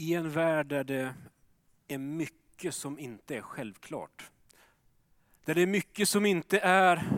I 0.00 0.14
en 0.14 0.30
värld 0.30 0.66
där 0.66 0.84
det 0.84 1.14
är 1.88 1.98
mycket 1.98 2.74
som 2.74 2.98
inte 2.98 3.36
är 3.36 3.40
självklart. 3.40 4.30
Där 5.44 5.54
det 5.54 5.62
är 5.62 5.66
mycket 5.66 6.08
som 6.08 6.26
inte 6.26 6.58
är 6.58 7.10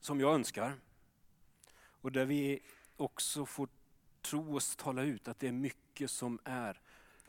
som 0.00 0.20
jag 0.20 0.34
önskar. 0.34 0.74
Och 1.74 2.12
där 2.12 2.24
vi 2.24 2.60
också 2.96 3.46
får 3.46 3.68
tro 4.20 4.56
oss 4.56 4.76
tala 4.76 5.02
ut 5.02 5.28
att 5.28 5.38
det 5.38 5.48
är 5.48 5.52
mycket 5.52 6.10
som 6.10 6.38
är 6.44 6.80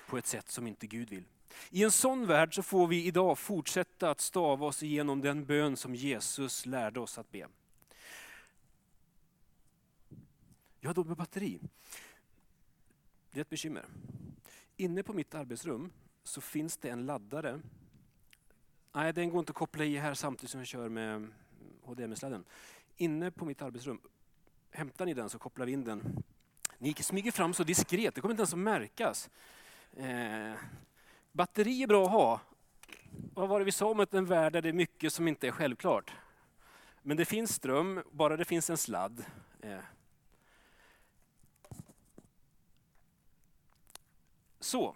på 0.07 0.17
ett 0.17 0.27
sätt 0.27 0.50
som 0.50 0.68
inte 0.68 0.88
Gud 0.88 1.09
vill. 1.09 1.25
I 1.70 1.84
en 1.84 1.91
sån 1.91 2.27
värld 2.27 2.55
så 2.55 2.63
får 2.63 2.88
vi 2.88 3.05
idag 3.05 3.38
fortsätta 3.39 4.09
att 4.09 4.21
stava 4.21 4.65
oss 4.65 4.84
igenom 4.84 5.21
den 5.21 5.45
bön 5.45 5.77
som 5.77 5.95
Jesus 5.95 6.65
lärde 6.65 6.99
oss 6.99 7.18
att 7.18 7.31
be. 7.31 7.48
Jag 10.79 10.90
har 10.90 10.93
då 10.93 11.04
med 11.04 11.18
batteri. 11.18 11.59
Det 13.31 13.40
är 13.40 13.41
ett 13.41 13.49
bekymmer. 13.49 13.85
Inne 14.83 15.03
på 15.03 15.13
mitt 15.13 15.35
arbetsrum 15.35 15.91
så 16.23 16.41
finns 16.41 16.77
det 16.77 16.89
en 16.89 17.05
laddare. 17.05 17.61
Nej, 18.91 19.13
den 19.13 19.29
går 19.29 19.39
inte 19.39 19.49
att 19.49 19.55
koppla 19.55 19.85
i 19.85 19.97
här 19.97 20.13
samtidigt 20.13 20.51
som 20.51 20.59
jag 20.59 20.67
kör 20.67 20.89
med 20.89 21.27
HDMI-sladden. 21.83 22.43
Inne 22.97 23.31
på 23.31 23.45
mitt 23.45 23.61
arbetsrum, 23.61 24.01
hämtar 24.71 25.05
ni 25.05 25.13
den 25.13 25.29
så 25.29 25.39
kopplar 25.39 25.65
vi 25.65 25.71
in 25.71 25.83
den. 25.83 26.23
Ni 26.77 26.93
smyger 26.93 27.31
fram 27.31 27.53
så 27.53 27.63
diskret, 27.63 28.15
det 28.15 28.21
kommer 28.21 28.33
inte 28.33 28.41
ens 28.41 28.53
att 28.53 28.59
märkas. 28.59 29.29
Eh, 29.97 30.53
batteri 31.31 31.84
är 31.84 31.87
bra 31.87 32.05
att 32.05 32.11
ha. 32.11 32.41
Vad 33.34 33.49
var 33.49 33.59
det 33.59 33.65
vi 33.65 33.71
sa 33.71 33.89
om 33.89 33.99
att 33.99 34.13
en 34.13 34.25
värld 34.25 34.53
där 34.53 34.61
det 34.61 34.70
är 34.70 34.73
mycket 34.73 35.13
som 35.13 35.27
inte 35.27 35.47
är 35.47 35.51
självklart? 35.51 36.13
Men 37.01 37.18
det 37.18 37.25
finns 37.25 37.53
ström, 37.53 38.03
bara 38.12 38.37
det 38.37 38.45
finns 38.45 38.70
en 38.70 38.77
sladd. 38.77 39.25
Eh, 39.62 39.79
Så, 44.63 44.95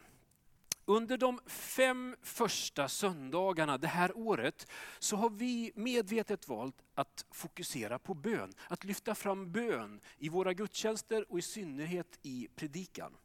under 0.86 1.18
de 1.18 1.40
fem 1.48 2.16
första 2.22 2.88
söndagarna 2.88 3.78
det 3.78 3.88
här 3.88 4.18
året 4.18 4.68
så 5.00 5.16
har 5.16 5.30
vi 5.30 5.72
medvetet 5.76 6.48
valt 6.48 6.84
att 6.96 7.26
fokusera 7.32 8.00
på 8.00 8.14
bön. 8.14 8.54
Att 8.68 8.84
lyfta 8.84 9.16
fram 9.16 9.52
bön 9.52 10.02
i 10.18 10.30
våra 10.30 10.54
gudstjänster 10.54 11.32
och 11.32 11.40
i 11.40 11.42
synnerhet 11.42 12.20
i 12.22 12.48
predikan. 12.56 13.18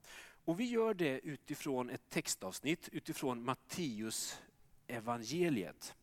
Och 0.45 0.61
vi 0.61 0.65
gör 0.65 0.95
det 0.95 1.21
utifrån 1.21 1.91
ett 1.91 2.11
textavsnitt 2.11 2.89
utifrån 2.93 3.45
Matteus 3.45 4.41
evangeliet. 4.87 5.95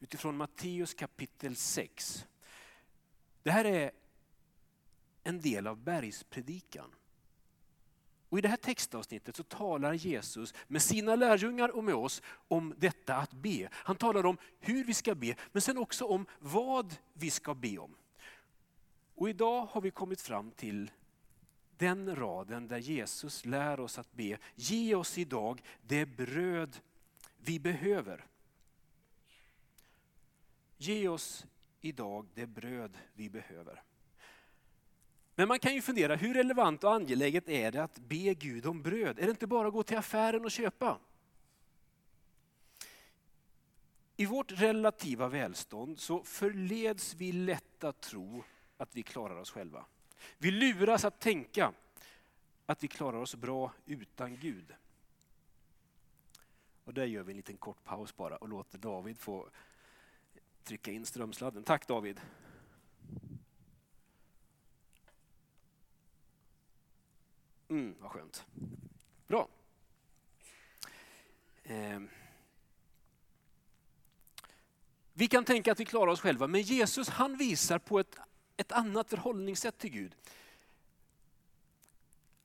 Utifrån 0.00 0.36
Matteus 0.36 0.94
kapitel 0.94 1.56
6. 1.56 2.26
Det 3.42 3.50
här 3.50 3.64
är 3.64 3.90
en 5.22 5.40
del 5.40 5.66
av 5.66 5.76
bergspredikan. 5.76 6.94
Och 8.30 8.38
I 8.38 8.40
det 8.40 8.48
här 8.48 8.56
textavsnittet 8.56 9.36
så 9.36 9.42
talar 9.42 9.92
Jesus 9.92 10.54
med 10.68 10.82
sina 10.82 11.16
lärjungar 11.16 11.68
och 11.68 11.84
med 11.84 11.94
oss 11.94 12.22
om 12.48 12.74
detta 12.78 13.16
att 13.16 13.32
be. 13.32 13.68
Han 13.72 13.96
talar 13.96 14.26
om 14.26 14.36
hur 14.60 14.84
vi 14.84 14.94
ska 14.94 15.14
be, 15.14 15.34
men 15.52 15.62
sen 15.62 15.78
också 15.78 16.04
om 16.04 16.26
vad 16.38 16.96
vi 17.12 17.30
ska 17.30 17.54
be 17.54 17.78
om. 17.78 17.94
Och 19.14 19.30
idag 19.30 19.66
har 19.70 19.80
vi 19.80 19.90
kommit 19.90 20.20
fram 20.20 20.50
till 20.50 20.90
den 21.76 22.16
raden 22.16 22.68
där 22.68 22.78
Jesus 22.78 23.44
lär 23.44 23.80
oss 23.80 23.98
att 23.98 24.12
be. 24.12 24.38
Ge 24.54 24.94
oss 24.94 25.18
idag 25.18 25.62
det 25.82 26.06
bröd 26.06 26.76
vi 27.36 27.60
behöver. 27.60 28.26
Ge 30.76 31.08
oss 31.08 31.46
idag 31.80 32.26
det 32.34 32.46
bröd 32.46 32.98
vi 33.14 33.30
behöver. 33.30 33.82
Men 35.40 35.48
man 35.48 35.58
kan 35.58 35.74
ju 35.74 35.82
fundera, 35.82 36.16
hur 36.16 36.34
relevant 36.34 36.84
och 36.84 36.94
angeläget 36.94 37.48
är 37.48 37.72
det 37.72 37.82
att 37.82 37.98
be 37.98 38.34
Gud 38.34 38.66
om 38.66 38.82
bröd? 38.82 39.18
Är 39.18 39.24
det 39.24 39.30
inte 39.30 39.46
bara 39.46 39.68
att 39.68 39.74
gå 39.74 39.82
till 39.82 39.96
affären 39.96 40.44
och 40.44 40.50
köpa? 40.50 40.98
I 44.16 44.26
vårt 44.26 44.52
relativa 44.52 45.28
välstånd 45.28 45.98
så 45.98 46.24
förleds 46.24 47.14
vi 47.14 47.32
lätt 47.32 47.84
att 47.84 48.00
tro 48.00 48.44
att 48.76 48.96
vi 48.96 49.02
klarar 49.02 49.36
oss 49.36 49.50
själva. 49.50 49.84
Vi 50.38 50.50
luras 50.50 51.04
att 51.04 51.20
tänka 51.20 51.72
att 52.66 52.84
vi 52.84 52.88
klarar 52.88 53.18
oss 53.18 53.34
bra 53.34 53.72
utan 53.86 54.36
Gud. 54.36 54.74
Och 56.84 56.94
där 56.94 57.04
gör 57.04 57.22
vi 57.22 57.32
en 57.32 57.36
liten 57.36 57.56
kort 57.56 57.84
paus 57.84 58.16
bara 58.16 58.36
och 58.36 58.48
låter 58.48 58.78
David 58.78 59.18
få 59.18 59.48
trycka 60.64 60.92
in 60.92 61.06
strömsladden. 61.06 61.64
Tack 61.64 61.86
David. 61.86 62.20
Mm, 67.70 67.94
vad 68.00 68.10
skönt. 68.10 68.46
Bra. 69.26 69.48
Eh. 71.62 72.00
Vi 75.12 75.26
kan 75.26 75.44
tänka 75.44 75.72
att 75.72 75.80
vi 75.80 75.84
klarar 75.84 76.12
oss 76.12 76.20
själva, 76.20 76.46
men 76.46 76.62
Jesus 76.62 77.08
han 77.08 77.36
visar 77.36 77.78
på 77.78 78.00
ett, 78.00 78.16
ett 78.56 78.72
annat 78.72 79.10
förhållningssätt 79.10 79.78
till 79.78 79.90
Gud. 79.90 80.16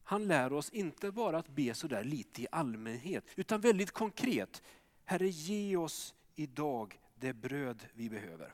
Han 0.03 0.27
lär 0.27 0.53
oss 0.53 0.69
inte 0.69 1.11
bara 1.11 1.37
att 1.37 1.47
be 1.47 1.73
sådär 1.73 2.03
lite 2.03 2.41
i 2.41 2.47
allmänhet, 2.51 3.25
utan 3.35 3.61
väldigt 3.61 3.91
konkret. 3.91 4.63
Herre, 5.05 5.27
ge 5.27 5.77
oss 5.77 6.13
idag 6.35 6.99
det 7.15 7.33
bröd 7.33 7.85
vi 7.93 8.09
behöver. 8.09 8.53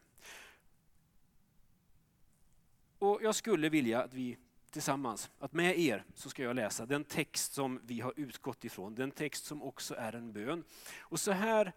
Och 2.99 3.19
Jag 3.23 3.35
skulle 3.35 3.69
vilja 3.69 4.03
att 4.03 4.13
vi 4.13 4.37
tillsammans 4.71 5.31
att 5.39 5.53
med 5.53 5.79
er 5.79 6.03
så 6.15 6.29
ska 6.29 6.43
jag 6.43 6.55
läsa 6.55 6.85
den 6.85 7.03
text 7.03 7.53
som 7.53 7.79
vi 7.83 8.01
har 8.01 8.13
utgått 8.15 8.65
ifrån, 8.65 8.95
den 8.95 9.11
text 9.11 9.45
som 9.45 9.63
också 9.63 9.95
är 9.95 10.15
en 10.15 10.33
bön. 10.33 10.63
Och 10.99 11.19
så 11.19 11.31
här 11.31 11.73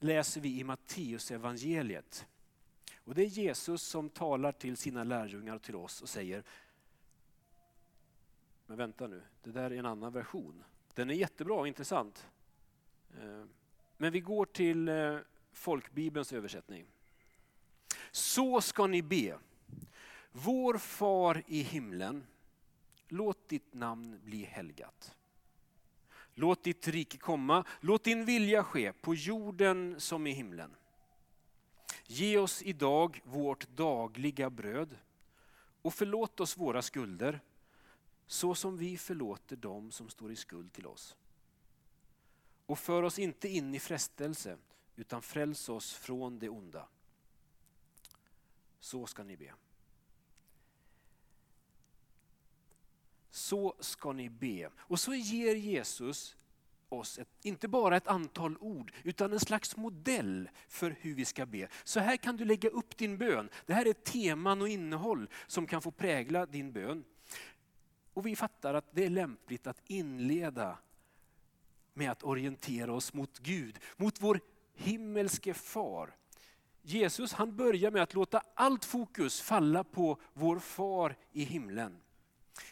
läser 0.00 0.40
vi 0.40 0.60
i 0.60 0.64
Matteus 0.64 1.30
evangeliet. 1.30 2.26
Och 3.04 3.14
Det 3.14 3.22
är 3.22 3.26
Jesus 3.26 3.82
som 3.82 4.08
talar 4.08 4.52
till 4.52 4.76
sina 4.76 5.04
lärjungar 5.04 5.54
och 5.54 5.62
till 5.62 5.76
oss 5.76 6.02
och 6.02 6.08
säger, 6.08 6.44
men 8.66 8.76
vänta 8.76 9.06
nu, 9.06 9.22
det 9.42 9.50
där 9.50 9.70
är 9.70 9.76
en 9.76 9.86
annan 9.86 10.12
version. 10.12 10.64
Den 10.94 11.10
är 11.10 11.14
jättebra 11.14 11.54
och 11.54 11.68
intressant. 11.68 12.26
Eh, 13.20 13.44
men 13.96 14.12
vi 14.12 14.20
går 14.20 14.44
till 14.44 14.88
eh, 14.88 15.16
folkbibelns 15.52 16.32
översättning. 16.32 16.86
Så 18.10 18.60
ska 18.60 18.86
ni 18.86 19.02
be. 19.02 19.38
Vår 20.32 20.78
far 20.78 21.42
i 21.46 21.62
himlen, 21.62 22.26
låt 23.08 23.48
ditt 23.48 23.74
namn 23.74 24.20
bli 24.24 24.44
helgat. 24.44 25.16
Låt 26.34 26.64
ditt 26.64 26.88
rike 26.88 27.18
komma, 27.18 27.64
låt 27.80 28.04
din 28.04 28.24
vilja 28.24 28.64
ske 28.64 28.92
på 28.92 29.14
jorden 29.14 30.00
som 30.00 30.26
i 30.26 30.30
himlen. 30.30 30.76
Ge 32.06 32.38
oss 32.38 32.62
idag 32.62 33.20
vårt 33.24 33.68
dagliga 33.68 34.50
bröd 34.50 34.98
och 35.82 35.94
förlåt 35.94 36.40
oss 36.40 36.56
våra 36.56 36.82
skulder 36.82 37.40
så 38.26 38.54
som 38.54 38.76
vi 38.76 38.98
förlåter 38.98 39.56
dem 39.56 39.90
som 39.90 40.08
står 40.08 40.32
i 40.32 40.36
skuld 40.36 40.72
till 40.72 40.86
oss. 40.86 41.16
Och 42.66 42.78
för 42.78 43.02
oss 43.02 43.18
inte 43.18 43.48
in 43.48 43.74
i 43.74 43.78
frestelse 43.78 44.56
utan 44.96 45.22
fräls 45.22 45.68
oss 45.68 45.94
från 45.94 46.38
det 46.38 46.48
onda. 46.48 46.88
Så 48.80 49.06
ska 49.06 49.22
ni 49.22 49.36
be. 49.36 49.54
Så 53.32 53.74
ska 53.80 54.12
ni 54.12 54.30
be. 54.30 54.70
Och 54.76 55.00
så 55.00 55.14
ger 55.14 55.54
Jesus 55.54 56.36
oss 56.88 57.18
ett, 57.18 57.28
inte 57.42 57.68
bara 57.68 57.96
ett 57.96 58.08
antal 58.08 58.56
ord, 58.60 58.92
utan 59.02 59.32
en 59.32 59.40
slags 59.40 59.76
modell 59.76 60.50
för 60.68 60.96
hur 61.00 61.14
vi 61.14 61.24
ska 61.24 61.46
be. 61.46 61.68
Så 61.84 62.00
här 62.00 62.16
kan 62.16 62.36
du 62.36 62.44
lägga 62.44 62.68
upp 62.68 62.96
din 62.96 63.18
bön. 63.18 63.48
Det 63.66 63.74
här 63.74 63.86
är 63.86 63.92
teman 63.92 64.62
och 64.62 64.68
innehåll 64.68 65.28
som 65.46 65.66
kan 65.66 65.82
få 65.82 65.90
prägla 65.90 66.46
din 66.46 66.72
bön. 66.72 67.04
Och 68.14 68.26
vi 68.26 68.36
fattar 68.36 68.74
att 68.74 68.94
det 68.94 69.04
är 69.04 69.10
lämpligt 69.10 69.66
att 69.66 69.82
inleda 69.86 70.78
med 71.94 72.10
att 72.10 72.22
orientera 72.22 72.92
oss 72.92 73.14
mot 73.14 73.38
Gud, 73.38 73.78
mot 73.96 74.20
vår 74.20 74.40
himmelske 74.74 75.54
far. 75.54 76.16
Jesus 76.82 77.32
han 77.32 77.56
börjar 77.56 77.90
med 77.90 78.02
att 78.02 78.14
låta 78.14 78.42
allt 78.54 78.84
fokus 78.84 79.40
falla 79.40 79.84
på 79.84 80.20
vår 80.32 80.58
far 80.58 81.16
i 81.32 81.44
himlen. 81.44 82.00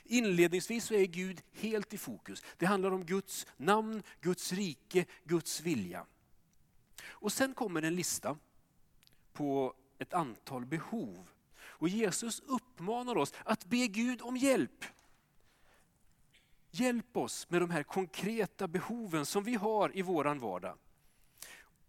Inledningsvis 0.04 0.84
så 0.84 0.94
är 0.94 1.04
Gud 1.04 1.42
helt 1.52 1.94
i 1.94 1.98
fokus. 1.98 2.42
Det 2.56 2.66
handlar 2.66 2.90
om 2.90 3.04
Guds 3.04 3.46
namn, 3.56 4.02
Guds 4.20 4.52
rike, 4.52 5.04
Guds 5.24 5.60
vilja. 5.60 6.06
Och 7.02 7.32
sen 7.32 7.54
kommer 7.54 7.82
en 7.82 7.96
lista 7.96 8.36
på 9.32 9.74
ett 9.98 10.14
antal 10.14 10.66
behov. 10.66 11.28
Och 11.60 11.88
Jesus 11.88 12.40
uppmanar 12.40 13.18
oss 13.18 13.32
att 13.44 13.64
be 13.64 13.86
Gud 13.86 14.22
om 14.22 14.36
hjälp. 14.36 14.84
Hjälp 16.70 17.16
oss 17.16 17.50
med 17.50 17.62
de 17.62 17.70
här 17.70 17.82
konkreta 17.82 18.68
behoven 18.68 19.26
som 19.26 19.44
vi 19.44 19.54
har 19.54 19.96
i 19.96 20.02
våran 20.02 20.40
vardag. 20.40 20.78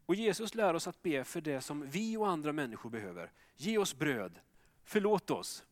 Och 0.06 0.16
Jesus 0.16 0.56
lär 0.56 0.74
oss 0.74 0.88
att 0.88 1.02
be 1.02 1.24
för 1.24 1.42
det 1.42 1.62
som 1.62 1.90
vi 1.90 2.18
och 2.18 2.30
andra 2.30 2.54
människor 2.54 2.90
behöver. 2.90 3.32
Ge 3.56 3.78
oss 3.78 3.96
bröd, 3.96 4.40
förlåt 4.84 5.32
oss, 5.32 5.64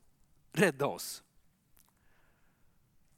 rädda 0.52 0.86
oss. 0.86 1.24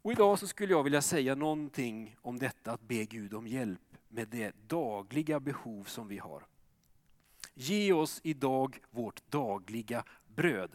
Och 0.01 0.11
idag 0.11 0.39
så 0.39 0.47
skulle 0.47 0.73
jag 0.73 0.83
vilja 0.83 1.01
säga 1.01 1.35
någonting 1.35 2.15
om 2.21 2.39
detta 2.39 2.71
att 2.71 2.81
be 2.81 3.05
Gud 3.05 3.33
om 3.33 3.47
hjälp 3.47 3.97
med 4.09 4.27
det 4.27 4.55
dagliga 4.67 5.39
behov 5.39 5.83
som 5.83 6.07
vi 6.07 6.17
har. 6.17 6.45
Ge 7.53 7.93
oss 7.93 8.19
idag 8.23 8.79
vårt 8.91 9.21
dagliga 9.29 10.03
bröd. 10.35 10.71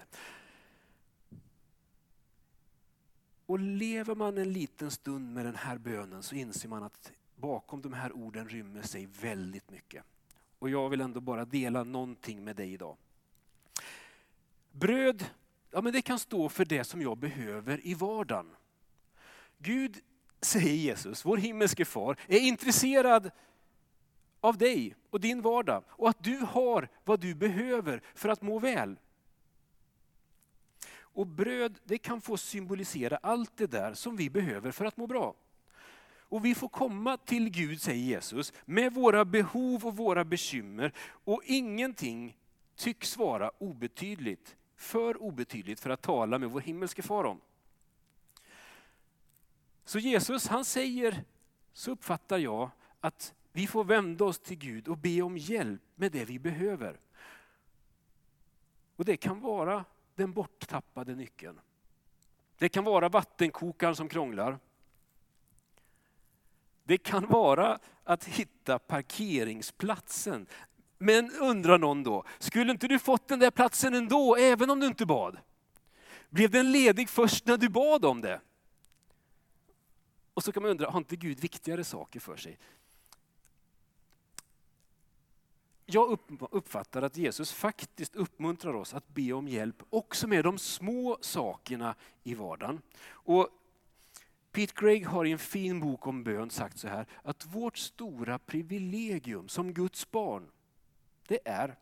Och 3.46 3.58
lever 3.58 4.14
man 4.14 4.38
en 4.38 4.52
liten 4.52 4.90
stund 4.90 5.34
med 5.34 5.44
den 5.46 5.56
här 5.56 5.78
bönen 5.78 6.22
så 6.22 6.34
inser 6.34 6.68
man 6.68 6.82
att 6.82 7.12
bakom 7.36 7.82
de 7.82 7.92
här 7.92 8.12
orden 8.12 8.48
rymmer 8.48 8.82
sig 8.82 9.06
väldigt 9.06 9.70
mycket. 9.70 10.04
Och 10.58 10.70
jag 10.70 10.88
vill 10.88 11.00
ändå 11.00 11.20
bara 11.20 11.44
dela 11.44 11.84
någonting 11.84 12.44
med 12.44 12.56
dig 12.56 12.72
idag. 12.72 12.96
Bröd, 14.72 15.24
ja 15.70 15.80
men 15.80 15.92
det 15.92 16.02
kan 16.02 16.18
stå 16.18 16.48
för 16.48 16.64
det 16.64 16.84
som 16.84 17.02
jag 17.02 17.18
behöver 17.18 17.86
i 17.86 17.94
vardagen. 17.94 18.50
Gud, 19.58 19.98
säger 20.40 20.74
Jesus, 20.74 21.24
vår 21.24 21.36
himmelske 21.36 21.84
far, 21.84 22.16
är 22.26 22.40
intresserad 22.40 23.30
av 24.40 24.58
dig 24.58 24.94
och 25.10 25.20
din 25.20 25.42
vardag 25.42 25.82
och 25.88 26.08
att 26.08 26.24
du 26.24 26.38
har 26.38 26.88
vad 27.04 27.20
du 27.20 27.34
behöver 27.34 28.02
för 28.14 28.28
att 28.28 28.42
må 28.42 28.58
väl. 28.58 28.98
Och 30.98 31.26
bröd 31.26 31.78
det 31.84 31.98
kan 31.98 32.20
få 32.20 32.36
symbolisera 32.36 33.16
allt 33.16 33.56
det 33.56 33.66
där 33.66 33.94
som 33.94 34.16
vi 34.16 34.30
behöver 34.30 34.70
för 34.70 34.84
att 34.84 34.96
må 34.96 35.06
bra. 35.06 35.34
Och 36.28 36.44
vi 36.44 36.54
får 36.54 36.68
komma 36.68 37.16
till 37.16 37.50
Gud, 37.50 37.80
säger 37.80 38.04
Jesus, 38.04 38.52
med 38.64 38.94
våra 38.94 39.24
behov 39.24 39.86
och 39.86 39.96
våra 39.96 40.24
bekymmer. 40.24 40.92
Och 41.08 41.42
ingenting 41.44 42.36
tycks 42.76 43.16
vara 43.16 43.50
obetydligt, 43.58 44.56
för 44.76 45.22
obetydligt 45.22 45.80
för 45.80 45.90
att 45.90 46.02
tala 46.02 46.38
med 46.38 46.50
vår 46.50 46.60
himmelske 46.60 47.02
far 47.02 47.24
om. 47.24 47.40
Så 49.86 49.98
Jesus 49.98 50.46
han 50.46 50.64
säger, 50.64 51.24
så 51.72 51.90
uppfattar 51.90 52.38
jag, 52.38 52.70
att 53.00 53.34
vi 53.52 53.66
får 53.66 53.84
vända 53.84 54.24
oss 54.24 54.38
till 54.38 54.58
Gud 54.58 54.88
och 54.88 54.98
be 54.98 55.22
om 55.22 55.36
hjälp 55.36 55.82
med 55.94 56.12
det 56.12 56.24
vi 56.24 56.38
behöver. 56.38 57.00
Och 58.96 59.04
det 59.04 59.16
kan 59.16 59.40
vara 59.40 59.84
den 60.14 60.32
borttappade 60.32 61.14
nyckeln. 61.14 61.60
Det 62.58 62.68
kan 62.68 62.84
vara 62.84 63.08
vattenkokaren 63.08 63.96
som 63.96 64.08
krånglar. 64.08 64.58
Det 66.84 66.98
kan 66.98 67.26
vara 67.26 67.78
att 68.04 68.24
hitta 68.24 68.78
parkeringsplatsen. 68.78 70.46
Men 70.98 71.30
undrar 71.30 71.78
någon 71.78 72.02
då, 72.02 72.24
skulle 72.38 72.72
inte 72.72 72.88
du 72.88 72.98
fått 72.98 73.28
den 73.28 73.38
där 73.38 73.50
platsen 73.50 73.94
ändå, 73.94 74.36
även 74.36 74.70
om 74.70 74.80
du 74.80 74.86
inte 74.86 75.06
bad? 75.06 75.38
Blev 76.28 76.50
den 76.50 76.72
ledig 76.72 77.08
först 77.08 77.46
när 77.46 77.56
du 77.56 77.68
bad 77.68 78.04
om 78.04 78.20
det? 78.20 78.40
Och 80.36 80.44
så 80.44 80.52
kan 80.52 80.62
man 80.62 80.70
undra, 80.70 80.90
har 80.90 80.98
inte 80.98 81.16
Gud 81.16 81.40
viktigare 81.40 81.84
saker 81.84 82.20
för 82.20 82.36
sig? 82.36 82.58
Jag 85.86 86.18
uppfattar 86.50 87.02
att 87.02 87.16
Jesus 87.16 87.52
faktiskt 87.52 88.16
uppmuntrar 88.16 88.74
oss 88.74 88.94
att 88.94 89.08
be 89.08 89.32
om 89.32 89.48
hjälp 89.48 89.82
också 89.90 90.28
med 90.28 90.44
de 90.44 90.58
små 90.58 91.18
sakerna 91.20 91.94
i 92.22 92.34
vardagen. 92.34 92.80
Och 93.08 93.48
Pete 94.52 94.72
Greig 94.76 95.06
har 95.06 95.24
i 95.24 95.32
en 95.32 95.38
fin 95.38 95.80
bok 95.80 96.06
om 96.06 96.24
bön 96.24 96.50
sagt 96.50 96.78
så 96.78 96.88
här, 96.88 97.06
att 97.22 97.46
vårt 97.46 97.78
stora 97.78 98.38
privilegium 98.38 99.48
som 99.48 99.74
Guds 99.74 100.10
barn, 100.10 100.50
det 101.28 101.48
är 101.48 101.76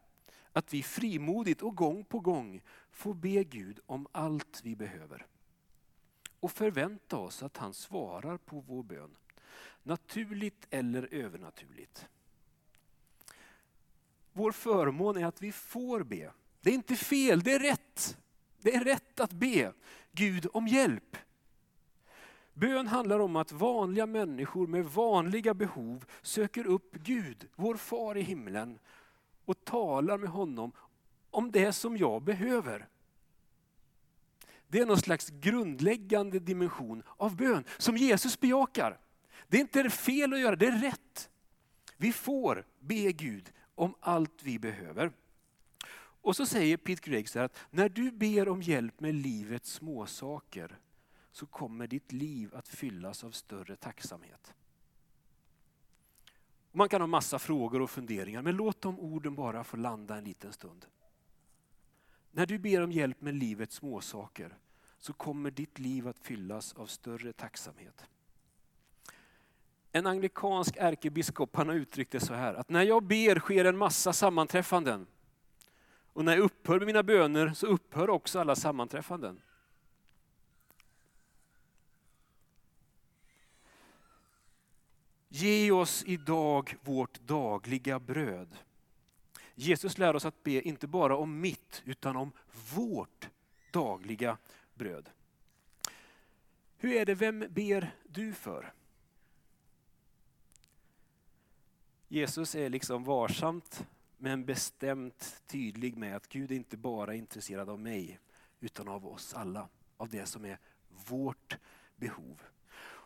att 0.52 0.74
vi 0.74 0.82
frimodigt 0.82 1.62
och 1.62 1.76
gång 1.76 2.04
på 2.04 2.20
gång 2.20 2.62
får 2.90 3.14
be 3.14 3.44
Gud 3.44 3.80
om 3.86 4.06
allt 4.12 4.60
vi 4.64 4.76
behöver. 4.76 5.26
Och 6.44 6.52
förvänta 6.52 7.16
oss 7.16 7.42
att 7.42 7.56
han 7.56 7.74
svarar 7.74 8.36
på 8.36 8.60
vår 8.60 8.82
bön. 8.82 9.16
Naturligt 9.82 10.66
eller 10.70 11.14
övernaturligt. 11.14 12.08
Vår 14.32 14.52
förmån 14.52 15.16
är 15.16 15.26
att 15.26 15.42
vi 15.42 15.52
får 15.52 16.02
be. 16.02 16.32
Det 16.60 16.70
är 16.70 16.74
inte 16.74 16.96
fel, 16.96 17.40
det 17.40 17.52
är 17.52 17.58
rätt. 17.58 18.18
Det 18.60 18.74
är 18.74 18.84
rätt 18.84 19.20
att 19.20 19.32
be 19.32 19.72
Gud 20.12 20.46
om 20.52 20.68
hjälp. 20.68 21.16
Bön 22.52 22.86
handlar 22.86 23.18
om 23.18 23.36
att 23.36 23.52
vanliga 23.52 24.06
människor 24.06 24.66
med 24.66 24.84
vanliga 24.84 25.54
behov 25.54 26.04
söker 26.22 26.66
upp 26.66 26.92
Gud, 26.92 27.48
vår 27.54 27.76
far 27.76 28.16
i 28.16 28.22
himlen, 28.22 28.78
och 29.44 29.64
talar 29.64 30.18
med 30.18 30.30
honom 30.30 30.72
om 31.30 31.50
det 31.50 31.72
som 31.72 31.96
jag 31.96 32.22
behöver. 32.22 32.88
Det 34.74 34.80
är 34.80 34.86
någon 34.86 35.00
slags 35.00 35.30
grundläggande 35.30 36.38
dimension 36.38 37.02
av 37.16 37.36
bön 37.36 37.64
som 37.78 37.96
Jesus 37.96 38.40
bejakar. 38.40 39.00
Det 39.48 39.56
är 39.56 39.60
inte 39.60 39.90
fel 39.90 40.32
att 40.32 40.40
göra, 40.40 40.56
det 40.56 40.66
är 40.66 40.80
rätt. 40.80 41.30
Vi 41.96 42.12
får 42.12 42.66
be 42.80 43.12
Gud 43.12 43.52
om 43.74 43.94
allt 44.00 44.42
vi 44.42 44.58
behöver. 44.58 45.12
Och 45.96 46.36
så 46.36 46.46
säger 46.46 46.76
Pete 46.76 47.10
Gregg 47.10 47.28
så 47.28 47.38
här 47.38 47.46
att 47.46 47.56
när 47.70 47.88
du 47.88 48.10
ber 48.10 48.48
om 48.48 48.62
hjälp 48.62 49.00
med 49.00 49.14
livets 49.14 49.72
småsaker 49.72 50.78
så 51.32 51.46
kommer 51.46 51.86
ditt 51.86 52.12
liv 52.12 52.54
att 52.54 52.68
fyllas 52.68 53.24
av 53.24 53.30
större 53.30 53.76
tacksamhet. 53.76 54.54
Man 56.72 56.88
kan 56.88 57.00
ha 57.00 57.06
massa 57.06 57.38
frågor 57.38 57.82
och 57.82 57.90
funderingar, 57.90 58.42
men 58.42 58.56
låt 58.56 58.80
de 58.80 59.00
orden 59.00 59.34
bara 59.34 59.64
få 59.64 59.76
landa 59.76 60.16
en 60.16 60.24
liten 60.24 60.52
stund. 60.52 60.86
När 62.30 62.46
du 62.46 62.58
ber 62.58 62.82
om 62.82 62.92
hjälp 62.92 63.20
med 63.20 63.34
livets 63.34 63.76
småsaker 63.76 64.58
så 65.04 65.12
kommer 65.12 65.50
ditt 65.50 65.78
liv 65.78 66.08
att 66.08 66.18
fyllas 66.18 66.72
av 66.72 66.86
större 66.86 67.32
tacksamhet. 67.32 68.06
En 69.92 70.06
anglikansk 70.06 70.76
ärkebiskop 70.76 71.56
han 71.56 71.68
har 71.68 71.74
uttryckt 71.74 72.12
det 72.12 72.20
så 72.20 72.34
här, 72.34 72.54
att 72.54 72.68
när 72.68 72.82
jag 72.82 73.02
ber 73.02 73.38
sker 73.38 73.64
en 73.64 73.76
massa 73.76 74.12
sammanträffanden. 74.12 75.06
Och 76.12 76.24
när 76.24 76.32
jag 76.32 76.44
upphör 76.44 76.78
med 76.78 76.86
mina 76.86 77.02
böner 77.02 77.52
så 77.54 77.66
upphör 77.66 78.10
också 78.10 78.40
alla 78.40 78.56
sammanträffanden. 78.56 79.40
Ge 85.28 85.70
oss 85.70 86.04
idag 86.06 86.76
vårt 86.80 87.20
dagliga 87.20 87.98
bröd. 87.98 88.56
Jesus 89.54 89.98
lär 89.98 90.16
oss 90.16 90.24
att 90.24 90.42
be 90.42 90.62
inte 90.62 90.86
bara 90.86 91.16
om 91.16 91.40
mitt 91.40 91.82
utan 91.84 92.16
om 92.16 92.32
vårt 92.74 93.28
dagliga 93.70 94.36
bröd. 94.74 95.10
Hur 96.76 96.92
är 96.92 97.06
det, 97.06 97.14
vem 97.14 97.44
ber 97.50 97.94
du 98.08 98.32
för? 98.32 98.72
Jesus 102.08 102.54
är 102.54 102.70
liksom 102.70 103.04
varsamt 103.04 103.86
men 104.18 104.44
bestämt 104.44 105.42
tydlig 105.46 105.96
med 105.96 106.16
att 106.16 106.28
Gud 106.28 106.50
är 106.50 106.56
inte 106.56 106.76
bara 106.76 107.14
är 107.14 107.18
intresserad 107.18 107.68
av 107.68 107.80
mig 107.80 108.18
utan 108.60 108.88
av 108.88 109.06
oss 109.06 109.34
alla, 109.34 109.68
av 109.96 110.08
det 110.08 110.26
som 110.26 110.44
är 110.44 110.58
vårt 111.08 111.58
behov. 111.96 112.42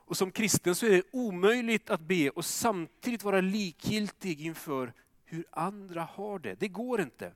Och 0.09 0.17
som 0.17 0.31
kristen 0.31 0.75
så 0.75 0.87
är 0.87 0.91
det 0.91 1.03
omöjligt 1.13 1.91
att 1.91 2.01
be 2.01 2.31
och 2.31 2.45
samtidigt 2.45 3.23
vara 3.23 3.41
likgiltig 3.41 4.41
inför 4.41 4.93
hur 5.25 5.45
andra 5.51 6.03
har 6.03 6.39
det. 6.39 6.55
Det 6.55 6.69
går 6.69 7.01
inte. 7.01 7.33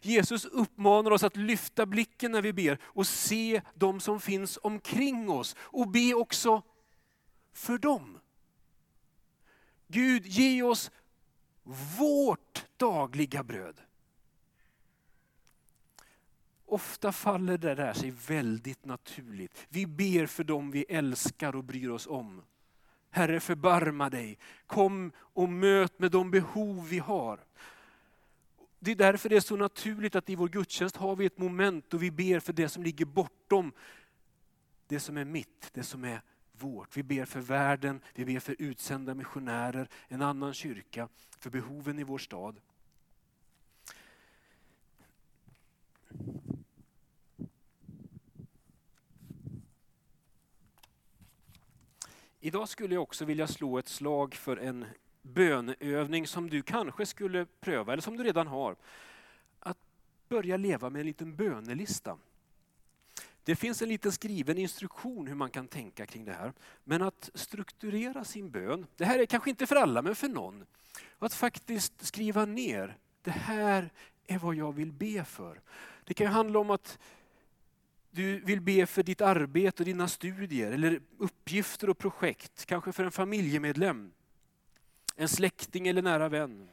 Jesus 0.00 0.44
uppmanar 0.44 1.10
oss 1.10 1.22
att 1.22 1.36
lyfta 1.36 1.86
blicken 1.86 2.32
när 2.32 2.42
vi 2.42 2.52
ber 2.52 2.78
och 2.82 3.06
se 3.06 3.62
de 3.74 4.00
som 4.00 4.20
finns 4.20 4.58
omkring 4.62 5.30
oss 5.30 5.56
och 5.58 5.88
be 5.88 6.14
också 6.14 6.62
för 7.52 7.78
dem. 7.78 8.18
Gud, 9.86 10.26
ge 10.26 10.62
oss 10.62 10.90
vårt 11.98 12.64
dagliga 12.76 13.42
bröd. 13.42 13.80
Ofta 16.66 17.12
faller 17.12 17.58
det 17.58 17.74
där 17.74 17.92
sig 17.92 18.10
väldigt 18.10 18.84
naturligt. 18.84 19.66
Vi 19.68 19.86
ber 19.86 20.26
för 20.26 20.44
dem 20.44 20.70
vi 20.70 20.84
älskar 20.88 21.56
och 21.56 21.64
bryr 21.64 21.88
oss 21.88 22.06
om. 22.06 22.42
Herre 23.10 23.40
förbarma 23.40 24.10
dig, 24.10 24.38
kom 24.66 25.12
och 25.18 25.48
möt 25.48 25.98
med 25.98 26.10
de 26.10 26.30
behov 26.30 26.88
vi 26.88 26.98
har. 26.98 27.40
Det 28.80 28.90
är 28.90 28.96
därför 28.96 29.28
det 29.28 29.36
är 29.36 29.40
så 29.40 29.56
naturligt 29.56 30.16
att 30.16 30.30
i 30.30 30.34
vår 30.34 30.48
gudstjänst 30.48 30.96
har 30.96 31.16
vi 31.16 31.26
ett 31.26 31.38
moment 31.38 31.84
då 31.88 31.96
vi 31.98 32.10
ber 32.10 32.40
för 32.40 32.52
det 32.52 32.68
som 32.68 32.82
ligger 32.82 33.04
bortom 33.04 33.72
det 34.86 35.00
som 35.00 35.16
är 35.16 35.24
mitt, 35.24 35.70
det 35.72 35.82
som 35.82 36.04
är 36.04 36.22
vårt. 36.52 36.96
Vi 36.96 37.02
ber 37.02 37.24
för 37.24 37.40
världen, 37.40 38.00
vi 38.14 38.24
ber 38.24 38.40
för 38.40 38.56
utsända 38.58 39.14
missionärer, 39.14 39.88
en 40.08 40.22
annan 40.22 40.54
kyrka, 40.54 41.08
för 41.38 41.50
behoven 41.50 41.98
i 41.98 42.04
vår 42.04 42.18
stad. 42.18 42.60
Idag 52.40 52.68
skulle 52.68 52.94
jag 52.94 53.02
också 53.02 53.24
vilja 53.24 53.46
slå 53.46 53.78
ett 53.78 53.88
slag 53.88 54.34
för 54.34 54.56
en 54.56 54.86
böneövning 55.28 56.26
som 56.26 56.50
du 56.50 56.62
kanske 56.62 57.06
skulle 57.06 57.46
pröva, 57.60 57.92
eller 57.92 58.02
som 58.02 58.16
du 58.16 58.24
redan 58.24 58.46
har. 58.46 58.76
Att 59.60 59.78
börja 60.28 60.56
leva 60.56 60.90
med 60.90 61.00
en 61.00 61.06
liten 61.06 61.36
bönelista. 61.36 62.18
Det 63.44 63.56
finns 63.56 63.82
en 63.82 63.88
liten 63.88 64.12
skriven 64.12 64.58
instruktion 64.58 65.26
hur 65.26 65.34
man 65.34 65.50
kan 65.50 65.68
tänka 65.68 66.06
kring 66.06 66.24
det 66.24 66.32
här. 66.32 66.52
Men 66.84 67.02
att 67.02 67.30
strukturera 67.34 68.24
sin 68.24 68.50
bön, 68.50 68.86
det 68.96 69.04
här 69.04 69.18
är 69.18 69.26
kanske 69.26 69.50
inte 69.50 69.66
för 69.66 69.76
alla 69.76 70.02
men 70.02 70.14
för 70.14 70.28
någon. 70.28 70.64
Att 71.18 71.34
faktiskt 71.34 72.06
skriva 72.06 72.44
ner, 72.44 72.96
det 73.22 73.30
här 73.30 73.90
är 74.26 74.38
vad 74.38 74.54
jag 74.54 74.72
vill 74.72 74.92
be 74.92 75.24
för. 75.24 75.60
Det 76.04 76.14
kan 76.14 76.26
handla 76.26 76.58
om 76.58 76.70
att 76.70 76.98
du 78.10 78.40
vill 78.40 78.60
be 78.60 78.86
för 78.86 79.02
ditt 79.02 79.20
arbete 79.20 79.82
och 79.82 79.86
dina 79.86 80.08
studier 80.08 80.72
eller 80.72 81.00
uppgifter 81.18 81.90
och 81.90 81.98
projekt, 81.98 82.66
kanske 82.66 82.92
för 82.92 83.04
en 83.04 83.12
familjemedlem, 83.12 84.12
en 85.20 85.28
släkting 85.28 85.88
eller 85.88 86.02
nära 86.02 86.28
vän, 86.28 86.68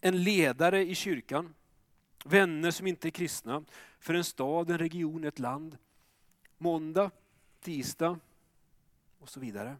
en 0.00 0.22
ledare 0.22 0.84
i 0.84 0.94
kyrkan, 0.94 1.54
vänner 2.24 2.70
som 2.70 2.86
inte 2.86 3.08
är 3.08 3.10
kristna, 3.10 3.64
för 3.98 4.14
en 4.14 4.24
stad, 4.24 4.70
en 4.70 4.78
region, 4.78 5.24
ett 5.24 5.38
land. 5.38 5.78
Måndag, 6.58 7.10
tisdag 7.60 8.18
och 9.18 9.28
så 9.28 9.40
vidare. 9.40 9.76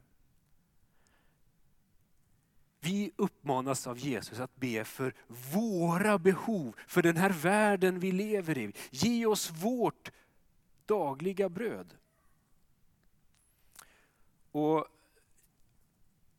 Vi 2.80 3.10
uppmanas 3.16 3.86
av 3.86 3.98
Jesus 3.98 4.40
att 4.40 4.56
be 4.56 4.84
för 4.84 5.14
våra 5.54 6.18
behov, 6.18 6.76
för 6.86 7.02
den 7.02 7.16
här 7.16 7.30
världen 7.30 8.00
vi 8.00 8.12
lever 8.12 8.58
i. 8.58 8.72
Ge 8.90 9.26
oss 9.26 9.50
vårt 9.50 10.12
dagliga 10.86 11.48
bröd. 11.48 11.94
Och 14.52 14.86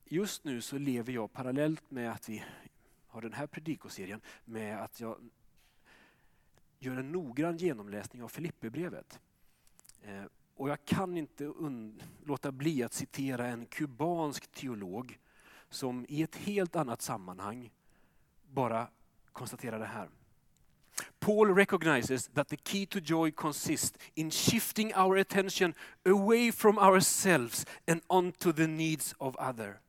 Just 0.10 0.44
nu 0.44 0.62
så 0.62 0.78
lever 0.78 1.14
jag 1.14 1.34
parallellt 1.34 1.92
med 1.92 2.12
att 2.12 2.30
vi 2.30 2.44
har 3.08 3.22
den 3.22 3.34
här 3.34 3.48
predikoserien 3.48 4.22
med 4.46 4.84
att 4.84 5.00
jag 5.00 5.18
gör 6.80 6.98
en 6.98 7.12
noggrann 7.12 7.58
genomläsning 7.58 8.24
av 8.24 8.28
Filipperbrevet. 8.28 9.20
Eh, 10.02 10.24
och 10.56 10.70
jag 10.70 10.86
kan 10.86 11.18
inte 11.18 11.54
låta 12.26 12.52
bli 12.52 12.84
att 12.84 12.94
citera 12.94 13.48
en 13.48 13.66
kubansk 13.66 14.48
teolog 14.48 15.20
som 15.70 16.06
i 16.10 16.24
ett 16.24 16.36
helt 16.36 16.76
annat 16.76 17.02
sammanhang 17.02 17.72
bara 18.48 18.88
konstaterar 19.32 19.80
det 19.80 19.86
här. 19.86 20.10
Paul 21.20 21.56
recognizes 21.56 22.28
that 22.28 22.48
the 22.48 22.58
key 22.58 22.86
to 22.86 23.00
joy 23.00 23.32
consists 23.32 23.98
in 24.14 24.32
shifting 24.32 24.94
our 24.96 25.18
attention 25.18 25.74
away 26.06 26.52
from 26.52 26.78
ourselves 26.78 27.66
and 27.88 28.02
onto 28.08 28.54
the 28.54 28.68
needs 28.68 29.16
of 29.18 29.36
other. 29.36 29.80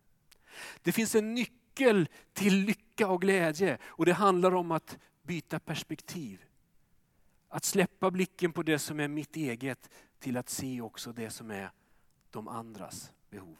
Det 0.82 0.92
finns 0.92 1.14
en 1.14 1.34
nyckel 1.34 2.08
till 2.32 2.54
lycka 2.54 3.08
och 3.08 3.20
glädje 3.20 3.78
och 3.84 4.06
det 4.06 4.12
handlar 4.12 4.54
om 4.54 4.70
att 4.70 4.98
byta 5.22 5.60
perspektiv. 5.60 6.44
Att 7.48 7.64
släppa 7.64 8.10
blicken 8.10 8.52
på 8.52 8.62
det 8.62 8.78
som 8.78 9.00
är 9.00 9.08
mitt 9.08 9.36
eget 9.36 9.90
till 10.18 10.36
att 10.36 10.48
se 10.48 10.80
också 10.80 11.12
det 11.12 11.30
som 11.30 11.50
är 11.50 11.70
de 12.30 12.48
andras 12.48 13.12
behov. 13.30 13.56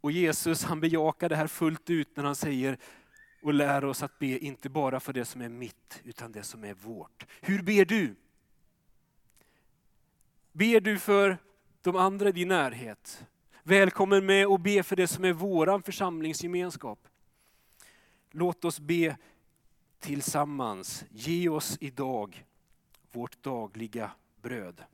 Och 0.00 0.12
Jesus 0.12 0.64
han 0.64 0.80
bejakar 0.80 1.28
det 1.28 1.36
här 1.36 1.46
fullt 1.46 1.90
ut 1.90 2.16
när 2.16 2.24
han 2.24 2.36
säger 2.36 2.78
och 3.42 3.54
lär 3.54 3.84
oss 3.84 4.02
att 4.02 4.18
be 4.18 4.38
inte 4.38 4.68
bara 4.68 5.00
för 5.00 5.12
det 5.12 5.24
som 5.24 5.40
är 5.40 5.48
mitt 5.48 6.00
utan 6.04 6.32
det 6.32 6.42
som 6.42 6.64
är 6.64 6.74
vårt. 6.74 7.26
Hur 7.40 7.62
ber 7.62 7.84
du? 7.84 8.14
Ber 10.52 10.80
du 10.80 10.98
för 10.98 11.38
de 11.82 11.96
andra 11.96 12.28
i 12.28 12.32
din 12.32 12.48
närhet? 12.48 13.26
Välkommen 13.64 14.26
med 14.26 14.46
och 14.46 14.60
be 14.60 14.82
för 14.82 14.96
det 14.96 15.08
som 15.08 15.24
är 15.24 15.32
våran 15.32 15.82
församlingsgemenskap. 15.82 17.08
Låt 18.30 18.64
oss 18.64 18.80
be 18.80 19.16
tillsammans. 19.98 21.04
Ge 21.10 21.48
oss 21.48 21.76
idag 21.80 22.46
vårt 23.12 23.42
dagliga 23.42 24.10
bröd. 24.40 24.84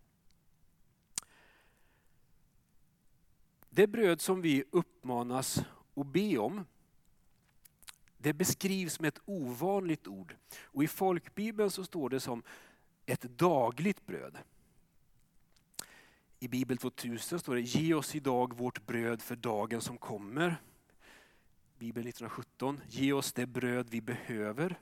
Det 3.71 3.87
bröd 3.87 4.21
som 4.21 4.43
vi 4.43 4.65
uppmanas 4.71 5.65
att 5.95 6.07
be 6.07 6.39
om, 6.39 6.65
det 8.19 8.33
beskrivs 8.33 9.01
med 9.01 9.09
ett 9.09 9.23
ovanligt 9.25 10.07
ord. 10.07 10.37
Och 10.63 10.85
I 10.85 10.89
folkbibeln 10.89 11.71
så 11.71 11.85
står 11.85 12.11
det 12.11 12.21
som 12.21 12.43
ett 13.07 13.23
dagligt 13.23 14.07
bröd. 14.07 14.39
I 16.41 16.49
Bibel 16.49 16.79
2000 16.79 17.39
står 17.39 17.55
det 17.55 17.61
Ge 17.61 17.95
oss 17.95 18.15
idag 18.15 18.57
vårt 18.57 18.87
bröd 18.87 19.23
för 19.23 19.37
dagen 19.37 19.81
som 19.81 19.99
kommer. 19.99 20.57
Bibel 21.79 22.07
1917 22.07 22.81
Ge 22.89 23.13
oss 23.13 23.33
det 23.33 23.47
bröd 23.47 23.87
vi 23.91 24.01
behöver. 24.01 24.79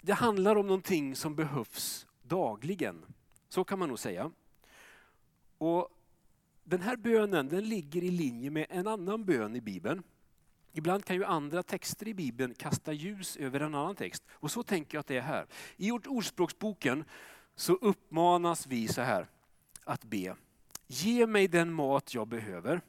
Det 0.00 0.12
handlar 0.12 0.56
om 0.56 0.66
någonting 0.66 1.16
som 1.16 1.34
behövs 1.34 2.06
dagligen. 2.22 3.04
Så 3.48 3.64
kan 3.64 3.78
man 3.78 3.88
nog 3.88 3.98
säga. 3.98 4.30
Och 5.58 5.88
Den 6.64 6.82
här 6.82 6.96
bönen 6.96 7.48
den 7.48 7.68
ligger 7.68 8.04
i 8.04 8.10
linje 8.10 8.50
med 8.50 8.66
en 8.70 8.86
annan 8.86 9.24
bön 9.24 9.56
i 9.56 9.60
Bibeln. 9.60 10.02
Ibland 10.72 11.04
kan 11.04 11.16
ju 11.16 11.24
andra 11.24 11.62
texter 11.62 12.08
i 12.08 12.14
Bibeln 12.14 12.54
kasta 12.54 12.92
ljus 12.92 13.36
över 13.36 13.60
en 13.60 13.74
annan 13.74 13.96
text. 13.96 14.24
Och 14.30 14.50
så 14.50 14.62
tänker 14.62 14.96
jag 14.96 15.00
att 15.00 15.06
det 15.06 15.16
är 15.16 15.22
här. 15.22 15.46
I 15.76 15.90
Ordspråksboken 15.90 17.04
så 17.56 17.72
uppmanas 17.72 18.66
vi 18.66 18.88
så 18.88 19.02
här 19.02 19.26
att 19.84 20.04
be. 20.04 20.36
Ge 20.86 21.26
mig 21.26 21.48
den 21.48 21.72
mat 21.72 22.14
jag 22.14 22.28
behöver. 22.28 22.80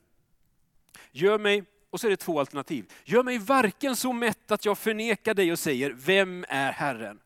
Gör 1.12 1.40
mig, 1.40 1.64
och 1.90 2.00
så 2.00 2.08
är 2.08 2.12
det 2.12 2.18
två 2.18 2.40
alternativ. 2.40 2.94
Gör 3.04 3.24
mig 3.24 3.38
varken 3.38 3.96
så 3.96 4.14
mätt 4.14 4.52
att 4.52 4.66
jag 4.66 4.78
förnekar 4.78 5.34
dig 5.34 5.52
och 5.52 5.60
säger, 5.60 5.92
vem 5.92 6.46
är 6.50 6.72
Herren? 6.72 7.20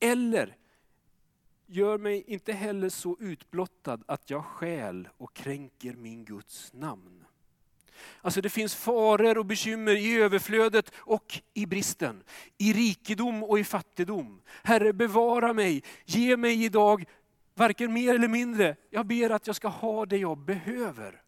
Eller, 0.00 0.56
gör 1.66 1.98
mig 1.98 2.24
inte 2.26 2.52
heller 2.52 2.88
så 2.88 3.16
utblottad 3.20 3.98
att 4.06 4.30
jag 4.30 4.44
skäl 4.44 5.08
och 5.18 5.34
kränker 5.34 5.94
min 5.94 6.24
Guds 6.24 6.72
namn. 6.72 7.25
Alltså 8.20 8.40
det 8.40 8.50
finns 8.50 8.74
faror 8.74 9.38
och 9.38 9.46
bekymmer 9.46 9.96
i 9.96 10.16
överflödet 10.16 10.92
och 10.96 11.40
i 11.54 11.66
bristen. 11.66 12.22
I 12.58 12.72
rikedom 12.72 13.42
och 13.42 13.58
i 13.58 13.64
fattigdom. 13.64 14.40
Herre 14.62 14.92
bevara 14.92 15.52
mig, 15.52 15.82
ge 16.04 16.36
mig 16.36 16.64
idag 16.64 17.04
varken 17.54 17.92
mer 17.92 18.14
eller 18.14 18.28
mindre. 18.28 18.76
Jag 18.90 19.06
ber 19.06 19.30
att 19.30 19.46
jag 19.46 19.56
ska 19.56 19.68
ha 19.68 20.06
det 20.06 20.16
jag 20.16 20.38
behöver. 20.38 21.22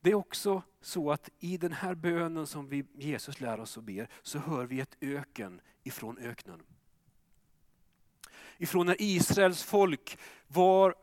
Det 0.00 0.10
är 0.10 0.14
också 0.14 0.62
så 0.80 1.12
att 1.12 1.30
i 1.38 1.56
den 1.56 1.72
här 1.72 1.94
bönen 1.94 2.46
som 2.46 2.68
vi, 2.68 2.84
Jesus 2.94 3.40
lär 3.40 3.60
oss 3.60 3.76
och 3.76 3.82
ber, 3.82 4.08
så 4.22 4.38
hör 4.38 4.66
vi 4.66 4.80
ett 4.80 4.96
öken 5.00 5.60
ifrån 5.82 6.18
öknen 6.18 6.62
ifrån 8.60 8.86
när 8.86 8.96
Israels 8.98 9.62
folk 9.62 10.18
var 10.46 10.94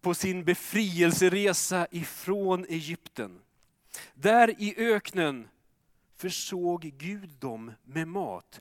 på 0.00 0.14
sin 0.14 0.44
befrielseresa 0.44 1.86
ifrån 1.90 2.66
Egypten. 2.68 3.40
Där 4.14 4.62
i 4.62 4.74
öknen 4.76 5.48
försåg 6.16 6.80
Gud 6.82 7.30
dem 7.38 7.72
med 7.84 8.08
mat. 8.08 8.60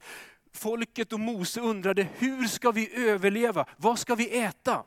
Folket 0.51 1.13
och 1.13 1.19
Mose 1.19 1.61
undrade, 1.61 2.07
hur 2.17 2.47
ska 2.47 2.71
vi 2.71 3.09
överleva? 3.09 3.65
Vad 3.77 3.99
ska 3.99 4.15
vi 4.15 4.39
äta? 4.39 4.83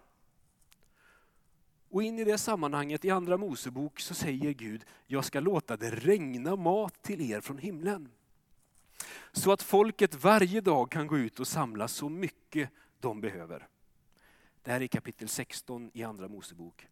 Och 1.91 2.03
in 2.03 2.19
i 2.19 2.25
det 2.25 2.39
sammanhanget 2.39 3.05
i 3.05 3.11
andra 3.11 3.37
Mosebok 3.37 4.01
så 4.01 4.15
säger 4.15 4.53
Gud, 4.53 4.85
jag 5.07 5.25
ska 5.25 5.41
låta 5.41 5.77
det 5.77 5.91
regna 5.91 6.57
mat 6.57 7.03
till 7.03 7.31
er 7.31 7.41
från 7.41 7.59
himlen. 7.59 8.09
Så 9.33 9.53
att 9.53 9.63
folket 9.63 10.15
varje 10.15 10.61
dag 10.61 10.91
kan 10.91 11.07
gå 11.07 11.19
ut 11.19 11.41
och 11.41 11.49
samla 11.49 11.89
så 11.89 12.09
mycket 12.09 12.71
de 13.01 13.21
behöver. 13.21 13.69
Det 14.63 14.71
här 14.71 14.81
är 14.81 14.87
kapitel 14.87 15.29
16 15.29 15.91
i 15.95 16.03
Andra 16.03 16.29
Mosebok. 16.29 16.87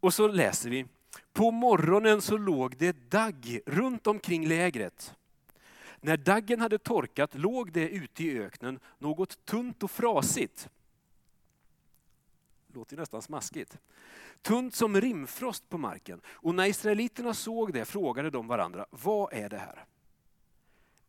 Och 0.00 0.14
så 0.14 0.28
läser 0.28 0.70
vi, 0.70 0.86
på 1.32 1.50
morgonen 1.50 2.22
så 2.22 2.36
låg 2.36 2.76
det 2.76 3.10
dagg 3.10 3.60
runt 3.66 4.06
omkring 4.06 4.48
lägret. 4.48 5.14
När 6.00 6.16
daggen 6.16 6.60
hade 6.60 6.78
torkat 6.78 7.34
låg 7.34 7.72
det 7.72 7.88
ute 7.88 8.24
i 8.24 8.38
öknen 8.38 8.80
något 8.98 9.44
tunt 9.44 9.82
och 9.82 9.90
frasigt. 9.90 10.68
Låter 12.72 12.96
nästan 12.96 13.22
smaskigt. 13.22 13.78
Tunt 14.42 14.74
som 14.74 15.00
rimfrost 15.00 15.68
på 15.68 15.78
marken. 15.78 16.20
Och 16.26 16.54
när 16.54 16.66
israeliterna 16.66 17.34
såg 17.34 17.72
det 17.72 17.84
frågade 17.84 18.30
de 18.30 18.46
varandra, 18.46 18.86
vad 18.90 19.32
är 19.32 19.48
det 19.48 19.58
här? 19.58 19.84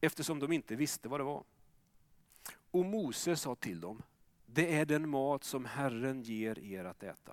Eftersom 0.02 0.40
de 0.40 0.52
inte 0.52 0.76
visste 0.76 1.10
vad 1.10 1.20
det 1.20 1.24
var. 1.24 1.44
Och 2.72 2.86
Mose 2.86 3.36
sa 3.36 3.56
till 3.56 3.82
dem, 3.82 4.02
det 4.46 4.76
är 4.76 4.86
den 4.86 5.10
mat 5.10 5.44
som 5.44 5.66
Herren 5.66 6.22
ger 6.22 6.60
er 6.60 6.86
att 6.86 7.04
äta. 7.04 7.32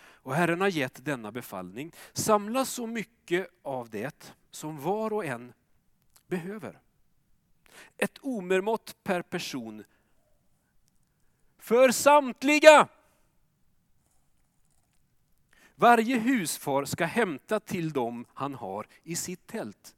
Och 0.00 0.34
Herren 0.34 0.60
har 0.60 0.68
gett 0.68 1.04
denna 1.04 1.32
befallning, 1.32 1.92
samla 2.12 2.64
så 2.64 2.86
mycket 2.86 3.48
av 3.62 3.90
det 3.90 4.34
som 4.50 4.80
var 4.80 5.12
och 5.12 5.24
en 5.24 5.52
behöver. 6.26 6.80
Ett 7.96 8.18
omermått 8.18 8.96
per 9.02 9.22
person. 9.22 9.84
För 11.58 11.90
samtliga! 11.90 12.88
Varje 15.74 16.18
husfar 16.18 16.84
ska 16.84 17.04
hämta 17.04 17.60
till 17.60 17.92
dem 17.92 18.26
han 18.34 18.54
har 18.54 18.86
i 19.02 19.16
sitt 19.16 19.46
tält. 19.46 19.94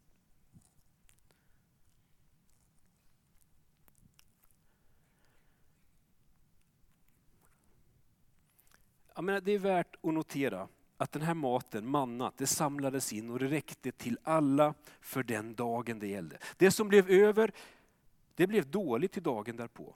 Jag 9.21 9.25
menar, 9.25 9.41
det 9.41 9.53
är 9.53 9.59
värt 9.59 9.97
att 10.03 10.15
notera 10.15 10.69
att 10.97 11.12
den 11.12 11.23
här 11.23 11.35
maten, 11.35 11.89
mannat, 11.89 12.35
det 12.37 12.47
samlades 12.47 13.12
in 13.12 13.31
och 13.31 13.39
det 13.39 13.49
räckte 13.49 13.93
till 13.93 14.19
alla 14.23 14.75
för 15.00 15.23
den 15.23 15.55
dagen 15.55 15.99
det 15.99 16.07
gällde. 16.07 16.39
Det 16.57 16.71
som 16.71 16.89
blev 16.89 17.11
över, 17.11 17.53
det 18.35 18.47
blev 18.47 18.71
dåligt 18.71 19.12
till 19.12 19.23
dagen 19.23 19.57
därpå. 19.57 19.95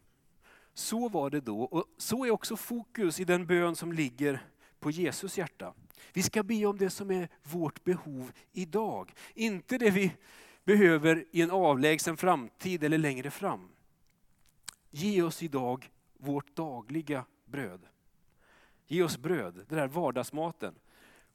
Så 0.74 1.08
var 1.08 1.30
det 1.30 1.40
då 1.40 1.62
och 1.62 1.84
så 1.96 2.24
är 2.24 2.30
också 2.30 2.56
fokus 2.56 3.20
i 3.20 3.24
den 3.24 3.46
bön 3.46 3.76
som 3.76 3.92
ligger 3.92 4.42
på 4.80 4.90
Jesus 4.90 5.38
hjärta. 5.38 5.74
Vi 6.12 6.22
ska 6.22 6.42
be 6.42 6.66
om 6.66 6.78
det 6.78 6.90
som 6.90 7.10
är 7.10 7.28
vårt 7.42 7.84
behov 7.84 8.32
idag, 8.52 9.12
inte 9.34 9.78
det 9.78 9.90
vi 9.90 10.12
behöver 10.64 11.24
i 11.30 11.42
en 11.42 11.50
avlägsen 11.50 12.16
framtid 12.16 12.84
eller 12.84 12.98
längre 12.98 13.30
fram. 13.30 13.68
Ge 14.90 15.22
oss 15.22 15.42
idag 15.42 15.90
vårt 16.18 16.56
dagliga 16.56 17.24
bröd. 17.44 17.80
Ge 18.86 19.02
oss 19.02 19.18
bröd, 19.18 19.54
den 19.68 19.78
där 19.78 19.88
vardagsmaten. 19.88 20.74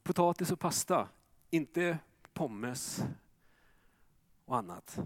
Potatis 0.02 0.50
och 0.50 0.60
pasta, 0.60 1.08
inte 1.50 1.98
pommes 2.32 3.02
och 4.44 4.56
annat. 4.56 4.98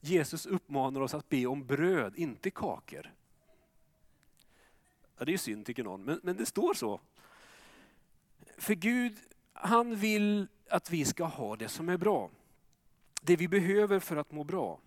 Jesus 0.00 0.46
uppmanar 0.46 1.00
oss 1.00 1.14
att 1.14 1.28
be 1.28 1.46
om 1.46 1.66
bröd, 1.66 2.12
inte 2.16 2.50
kakor. 2.50 3.12
Ja, 5.18 5.24
det 5.24 5.32
är 5.32 5.38
synd 5.38 5.66
tycker 5.66 5.84
någon, 5.84 6.02
men, 6.02 6.20
men 6.22 6.36
det 6.36 6.46
står 6.46 6.74
så. 6.74 7.00
För 8.58 8.74
Gud, 8.74 9.18
han 9.52 9.96
vill 9.96 10.46
att 10.70 10.90
vi 10.90 11.04
ska 11.04 11.24
ha 11.24 11.56
det 11.56 11.68
som 11.68 11.88
är 11.88 11.96
bra. 11.96 12.30
Det 13.22 13.36
vi 13.36 13.48
behöver 13.48 14.00
för 14.00 14.16
att 14.16 14.32
må 14.32 14.44
bra. 14.44 14.80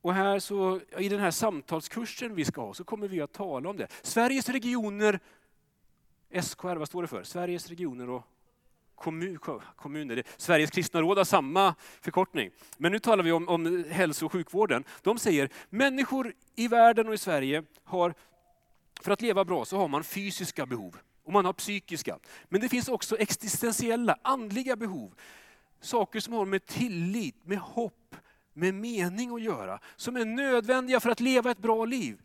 Och 0.00 0.14
här 0.14 0.38
så, 0.38 0.80
I 0.98 1.08
den 1.08 1.20
här 1.20 1.30
samtalskursen 1.30 2.34
vi 2.34 2.44
ska 2.44 2.60
ha 2.60 2.74
så 2.74 2.84
kommer 2.84 3.08
vi 3.08 3.20
att 3.20 3.32
tala 3.32 3.68
om 3.68 3.76
det. 3.76 3.88
Sveriges 4.02 4.48
regioner, 4.48 5.20
SKR, 6.42 6.76
vad 6.76 6.88
står 6.88 7.02
det 7.02 7.08
för? 7.08 7.22
Sveriges 7.22 7.68
regioner 7.68 8.10
och 8.10 8.22
kommun, 8.94 9.38
kommuner. 9.76 10.22
Sveriges 10.36 10.70
kristna 10.70 11.00
råd 11.00 11.18
har 11.18 11.24
samma 11.24 11.74
förkortning. 12.00 12.50
Men 12.76 12.92
nu 12.92 12.98
talar 12.98 13.24
vi 13.24 13.32
om, 13.32 13.48
om 13.48 13.84
hälso 13.90 14.26
och 14.26 14.32
sjukvården. 14.32 14.84
De 15.02 15.18
säger 15.18 15.48
människor 15.70 16.32
i 16.56 16.68
världen 16.68 17.08
och 17.08 17.14
i 17.14 17.18
Sverige 17.18 17.62
har, 17.84 18.14
för 19.00 19.12
att 19.12 19.22
leva 19.22 19.44
bra 19.44 19.64
så 19.64 19.76
har 19.76 19.88
man 19.88 20.04
fysiska 20.04 20.66
behov 20.66 20.96
och 21.24 21.32
man 21.32 21.44
har 21.44 21.52
psykiska. 21.52 22.18
Men 22.48 22.60
det 22.60 22.68
finns 22.68 22.88
också 22.88 23.16
existentiella, 23.18 24.18
andliga 24.22 24.76
behov. 24.76 25.14
Saker 25.80 26.20
som 26.20 26.32
har 26.32 26.44
med 26.44 26.66
tillit, 26.66 27.46
med 27.46 27.58
hopp, 27.58 28.16
med 28.52 28.74
mening 28.74 29.34
att 29.34 29.42
göra. 29.42 29.78
Som 29.96 30.16
är 30.16 30.24
nödvändiga 30.24 31.00
för 31.00 31.10
att 31.10 31.20
leva 31.20 31.50
ett 31.50 31.58
bra 31.58 31.84
liv. 31.84 32.20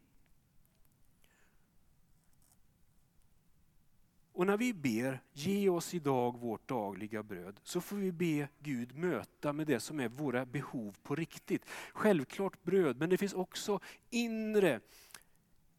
Och 4.40 4.48
när 4.48 4.58
vi 4.58 4.74
ber, 4.74 5.22
ge 5.34 5.70
oss 5.70 5.94
idag 5.94 6.40
vårt 6.40 6.68
dagliga 6.68 7.24
bröd, 7.24 7.60
så 7.64 7.82
får 7.82 7.96
vi 7.96 8.12
be 8.12 8.48
Gud 8.60 8.98
möta 8.98 9.54
med 9.54 9.68
det 9.68 9.80
som 9.80 10.00
är 10.00 10.10
våra 10.10 10.46
behov 10.46 10.96
på 11.04 11.16
riktigt. 11.16 11.66
Självklart 11.94 12.64
bröd, 12.64 12.98
men 12.98 13.10
det 13.10 13.18
finns 13.18 13.34
också 13.34 13.80
inre 14.10 14.80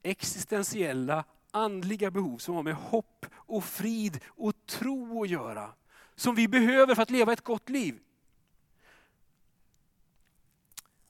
existentiella 0.03 1.25
andliga 1.51 2.11
behov 2.11 2.39
som 2.39 2.55
har 2.55 2.63
med 2.63 2.75
hopp 2.75 3.27
och 3.35 3.65
frid 3.65 4.21
och 4.27 4.67
tro 4.67 5.23
att 5.23 5.29
göra. 5.29 5.73
Som 6.15 6.35
vi 6.35 6.49
behöver 6.49 6.95
för 6.95 7.03
att 7.03 7.11
leva 7.11 7.33
ett 7.33 7.45
gott 7.45 7.69
liv. 7.69 7.99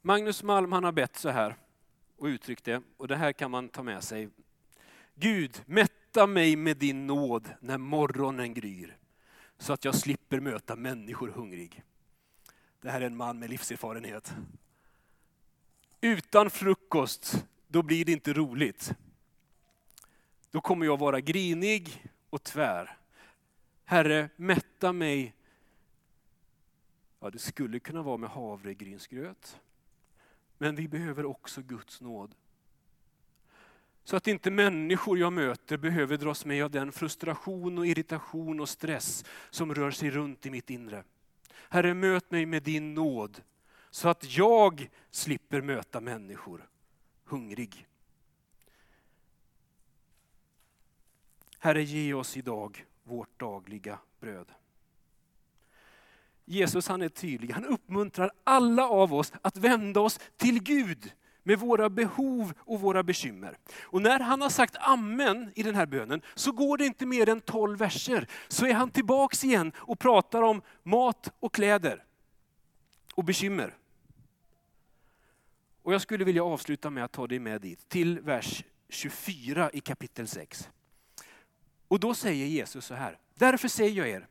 Magnus 0.02 0.42
Malm 0.42 0.72
han 0.72 0.84
har 0.84 0.92
bett 0.92 1.16
så 1.16 1.28
här 1.28 1.56
och 2.16 2.26
uttryckt 2.26 2.64
det, 2.64 2.82
och 2.96 3.08
det 3.08 3.16
här 3.16 3.32
kan 3.32 3.50
man 3.50 3.68
ta 3.68 3.82
med 3.82 4.04
sig. 4.04 4.28
Gud, 5.14 5.62
mätta 6.11 6.27
mig 6.27 6.57
med 6.57 6.77
din 6.77 7.07
nåd 7.07 7.49
när 7.61 7.79
morgonen 7.79 8.55
gryr, 8.55 8.96
så 9.59 9.73
att 9.73 9.85
jag 9.85 9.94
slipper 9.94 10.40
möta 10.40 10.77
människor 10.77 11.29
hungrig. 11.29 11.83
Det 12.81 12.90
här 12.90 13.01
är 13.01 13.07
en 13.07 13.16
man 13.16 13.38
med 13.38 13.51
livserfarenhet. 13.51 14.35
Utan 16.01 16.51
frukost, 16.51 17.46
då 17.68 17.83
blir 17.83 18.05
det 18.05 18.12
inte 18.12 18.33
roligt 18.33 18.94
då 20.51 20.61
kommer 20.61 20.87
jag 20.87 20.99
vara 20.99 21.20
grinig 21.20 22.07
och 22.31 22.42
tvär. 22.42 22.99
Herre, 23.85 24.29
mätta 24.37 24.92
mig. 24.92 25.35
Ja, 27.20 27.31
det 27.31 27.38
skulle 27.38 27.79
kunna 27.79 28.03
vara 28.03 28.16
med 28.16 28.31
havregrynsgröt. 28.31 29.61
Men 30.59 30.75
vi 30.75 30.88
behöver 30.88 31.25
också 31.25 31.62
Guds 31.62 32.01
nåd. 32.01 32.35
Så 34.11 34.16
att 34.16 34.29
inte 34.29 34.51
människor 34.51 35.18
jag 35.18 35.33
möter 35.33 35.77
behöver 35.77 36.16
dras 36.16 36.44
med 36.44 36.64
av 36.64 36.70
den 36.70 36.92
frustration 36.92 37.79
och 37.79 37.87
irritation 37.87 38.61
och 38.61 38.68
stress 38.68 39.25
som 39.51 39.75
rör 39.75 39.90
sig 39.90 40.11
runt 40.11 40.46
i 40.46 40.51
mitt 40.51 40.70
inre. 40.70 41.05
Herre, 41.68 41.94
möt 41.94 42.31
mig 42.31 42.46
med 42.46 42.62
din 42.62 42.94
nåd 42.94 43.42
så 43.90 44.09
att 44.09 44.37
jag 44.37 44.90
slipper 45.11 45.61
möta 45.61 46.01
människor 46.01 46.68
hungrig. 47.25 47.87
Herre, 51.59 51.83
ge 51.83 52.14
oss 52.14 52.37
idag 52.37 52.85
vårt 53.03 53.40
dagliga 53.40 53.99
bröd. 54.20 54.53
Jesus 56.44 56.88
han 56.88 57.03
är 57.03 57.09
tydlig, 57.09 57.51
han 57.51 57.64
uppmuntrar 57.64 58.31
alla 58.44 58.88
av 58.88 59.14
oss 59.14 59.33
att 59.42 59.57
vända 59.57 60.01
oss 60.01 60.20
till 60.37 60.62
Gud 60.62 61.12
med 61.42 61.59
våra 61.59 61.90
behov 61.90 62.53
och 62.59 62.81
våra 62.81 63.03
bekymmer. 63.03 63.59
Och 63.83 64.03
när 64.03 64.20
han 64.20 64.40
har 64.40 64.50
sagt 64.50 64.76
amen 64.81 65.53
i 65.55 65.62
den 65.62 65.74
här 65.74 65.87
bönen 65.87 66.22
så 66.35 66.53
går 66.53 66.79
det 66.79 66.87
inte 66.87 67.07
mer 67.07 67.29
än 67.29 67.40
12 67.40 67.79
verser. 67.79 68.29
Så 68.48 68.66
är 68.66 68.74
han 68.74 68.90
tillbaks 68.90 69.44
igen 69.44 69.72
och 69.76 69.98
pratar 69.98 70.42
om 70.42 70.62
mat 70.83 71.33
och 71.40 71.55
kläder 71.55 72.05
och 73.14 73.24
bekymmer. 73.24 73.76
Och 75.83 75.94
jag 75.94 76.00
skulle 76.00 76.24
vilja 76.24 76.44
avsluta 76.44 76.90
med 76.90 77.05
att 77.05 77.12
ta 77.12 77.26
dig 77.26 77.38
med 77.38 77.61
dit, 77.61 77.88
till 77.88 78.20
vers 78.20 78.64
24 78.88 79.70
i 79.72 79.81
kapitel 79.81 80.29
6. 80.29 80.68
Och 81.88 82.00
då 82.00 82.14
säger 82.14 82.46
Jesus 82.46 82.85
så 82.85 82.94
här, 82.94 83.18
därför 83.35 83.68
säger 83.68 83.96
jag 83.96 84.09
er, 84.09 84.26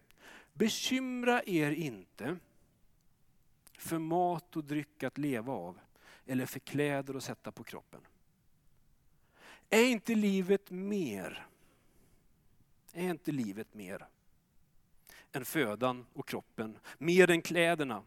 bekymra 0.54 1.42
er 1.46 1.72
inte 1.72 2.38
för 3.78 3.98
mat 3.98 4.56
och 4.56 4.64
dryck 4.64 5.04
att 5.04 5.18
leva 5.18 5.54
av 5.54 5.80
eller 6.30 6.46
för 6.46 6.60
kläder 6.60 7.14
att 7.14 7.24
sätta 7.24 7.52
på 7.52 7.64
kroppen. 7.64 8.02
Är 9.70 9.84
inte 9.84 10.16
livet 10.16 10.72
mer? 10.72 11.48
Är 12.94 13.10
inte 13.10 13.32
livet 13.32 13.74
mer 13.74 14.08
än 15.32 15.46
födan 15.46 16.06
och 16.14 16.28
kroppen, 16.28 16.78
mer 16.98 17.30
än 17.30 17.42
kläderna? 17.42 18.04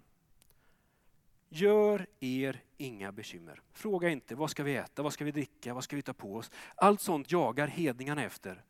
Gör 1.49 2.07
er 2.21 2.63
inga 2.77 3.13
bekymmer. 3.13 3.63
Fråga 3.73 4.09
inte 4.09 4.35
vad 4.35 4.51
ska 4.51 4.63
vi 4.63 4.77
äta, 4.77 5.03
vad 5.03 5.13
ska 5.13 5.25
vi 5.25 5.33
dricka, 5.33 5.75
vad 5.75 5.85
ska 5.85 5.97
vi 5.97 6.03
ta 6.03 6.13
på 6.13 6.37
oss? 6.37 6.51
Allt 6.75 7.01
sånt 7.01 7.33
jagar 7.33 7.67
hedningarna 7.67 8.25
efter. 8.25 8.65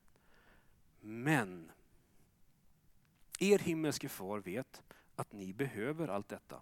Men 1.01 1.73
er 3.39 3.59
himmelske 3.59 4.09
far 4.09 4.39
vet 4.39 4.83
att 5.17 5.33
ni 5.33 5.53
behöver 5.53 6.09
allt 6.09 6.29
detta. 6.29 6.61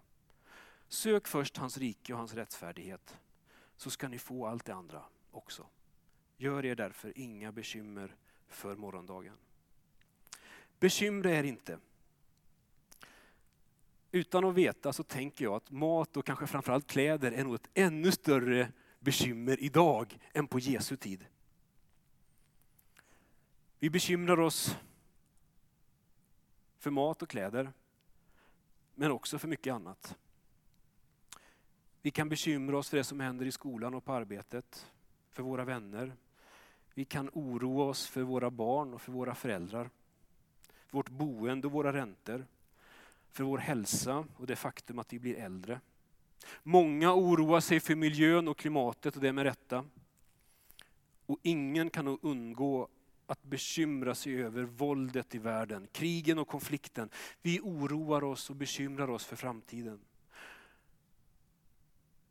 Sök 0.91 1.27
först 1.27 1.57
hans 1.57 1.77
rike 1.77 2.13
och 2.13 2.19
hans 2.19 2.33
rättfärdighet 2.33 3.17
så 3.77 3.89
ska 3.89 4.07
ni 4.07 4.19
få 4.19 4.47
allt 4.47 4.65
det 4.65 4.73
andra 4.73 5.03
också. 5.31 5.67
Gör 6.37 6.65
er 6.65 6.75
därför 6.75 7.17
inga 7.17 7.51
bekymmer 7.51 8.15
för 8.47 8.75
morgondagen. 8.75 9.37
Bekymra 10.79 11.31
er 11.31 11.43
inte. 11.43 11.79
Utan 14.11 14.45
att 14.45 14.55
veta 14.55 14.93
så 14.93 15.03
tänker 15.03 15.45
jag 15.45 15.53
att 15.53 15.71
mat 15.71 16.17
och 16.17 16.25
kanske 16.25 16.47
framförallt 16.47 16.87
kläder 16.87 17.31
är 17.31 17.43
nog 17.43 17.55
ett 17.55 17.69
ännu 17.73 18.11
större 18.11 18.71
bekymmer 18.99 19.63
idag 19.63 20.19
än 20.33 20.47
på 20.47 20.59
Jesu 20.59 20.97
tid. 20.97 21.25
Vi 23.79 23.89
bekymrar 23.89 24.39
oss 24.39 24.77
för 26.77 26.91
mat 26.91 27.21
och 27.21 27.29
kläder, 27.29 27.73
men 28.95 29.11
också 29.11 29.39
för 29.39 29.47
mycket 29.47 29.73
annat. 29.73 30.17
Vi 32.01 32.11
kan 32.11 32.29
bekymra 32.29 32.77
oss 32.77 32.89
för 32.89 32.97
det 32.97 33.03
som 33.03 33.19
händer 33.19 33.45
i 33.45 33.51
skolan 33.51 33.93
och 33.93 34.05
på 34.05 34.13
arbetet, 34.13 34.91
för 35.31 35.43
våra 35.43 35.65
vänner. 35.65 36.15
Vi 36.93 37.05
kan 37.05 37.29
oroa 37.33 37.85
oss 37.85 38.07
för 38.07 38.21
våra 38.21 38.49
barn 38.49 38.93
och 38.93 39.01
för 39.01 39.11
våra 39.11 39.35
föräldrar. 39.35 39.89
Vårt 40.91 41.09
boende 41.09 41.67
och 41.67 41.73
våra 41.73 41.93
räntor. 41.93 42.45
För 43.31 43.43
vår 43.43 43.57
hälsa 43.57 44.25
och 44.37 44.47
det 44.47 44.55
faktum 44.55 44.99
att 44.99 45.13
vi 45.13 45.19
blir 45.19 45.35
äldre. 45.35 45.79
Många 46.63 47.13
oroar 47.13 47.59
sig 47.59 47.79
för 47.79 47.95
miljön 47.95 48.47
och 48.47 48.57
klimatet 48.57 49.15
och 49.15 49.21
det 49.21 49.33
med 49.33 49.43
rätta. 49.43 49.85
Och 51.25 51.39
ingen 51.41 51.89
kan 51.89 52.05
nog 52.05 52.19
undgå 52.21 52.87
att 53.27 53.43
bekymra 53.43 54.15
sig 54.15 54.43
över 54.43 54.63
våldet 54.63 55.35
i 55.35 55.37
världen, 55.37 55.87
krigen 55.91 56.39
och 56.39 56.47
konflikten. 56.47 57.09
Vi 57.41 57.59
oroar 57.59 58.23
oss 58.23 58.49
och 58.49 58.55
bekymrar 58.55 59.09
oss 59.09 59.25
för 59.25 59.35
framtiden. 59.35 59.99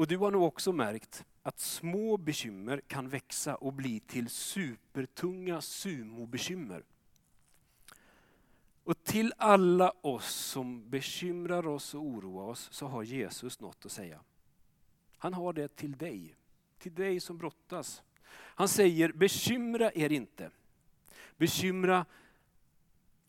Och 0.01 0.07
du 0.07 0.17
har 0.17 0.31
nog 0.31 0.43
också 0.43 0.73
märkt 0.73 1.25
att 1.43 1.59
små 1.59 2.17
bekymmer 2.17 2.81
kan 2.87 3.09
växa 3.09 3.55
och 3.55 3.73
bli 3.73 4.01
till 4.01 4.29
supertunga 4.29 5.61
sumobekymmer. 5.61 6.83
Och 8.85 9.05
till 9.05 9.33
alla 9.37 9.93
oss 10.01 10.35
som 10.35 10.91
bekymrar 10.91 11.67
oss 11.67 11.95
och 11.95 12.03
oroar 12.03 12.49
oss 12.49 12.69
så 12.73 12.87
har 12.87 13.03
Jesus 13.03 13.61
något 13.61 13.87
att 13.87 13.93
säga. 13.93 14.21
Han 15.19 15.35
har 15.35 15.53
det 15.53 15.77
till 15.77 15.97
dig, 15.97 16.35
till 16.79 16.95
dig 16.95 17.21
som 17.21 17.39
brottas. 17.39 18.03
Han 18.33 18.69
säger 18.69 19.13
bekymra 19.13 19.93
er 19.95 20.13
inte. 20.13 20.51
Bekymra 21.37 22.07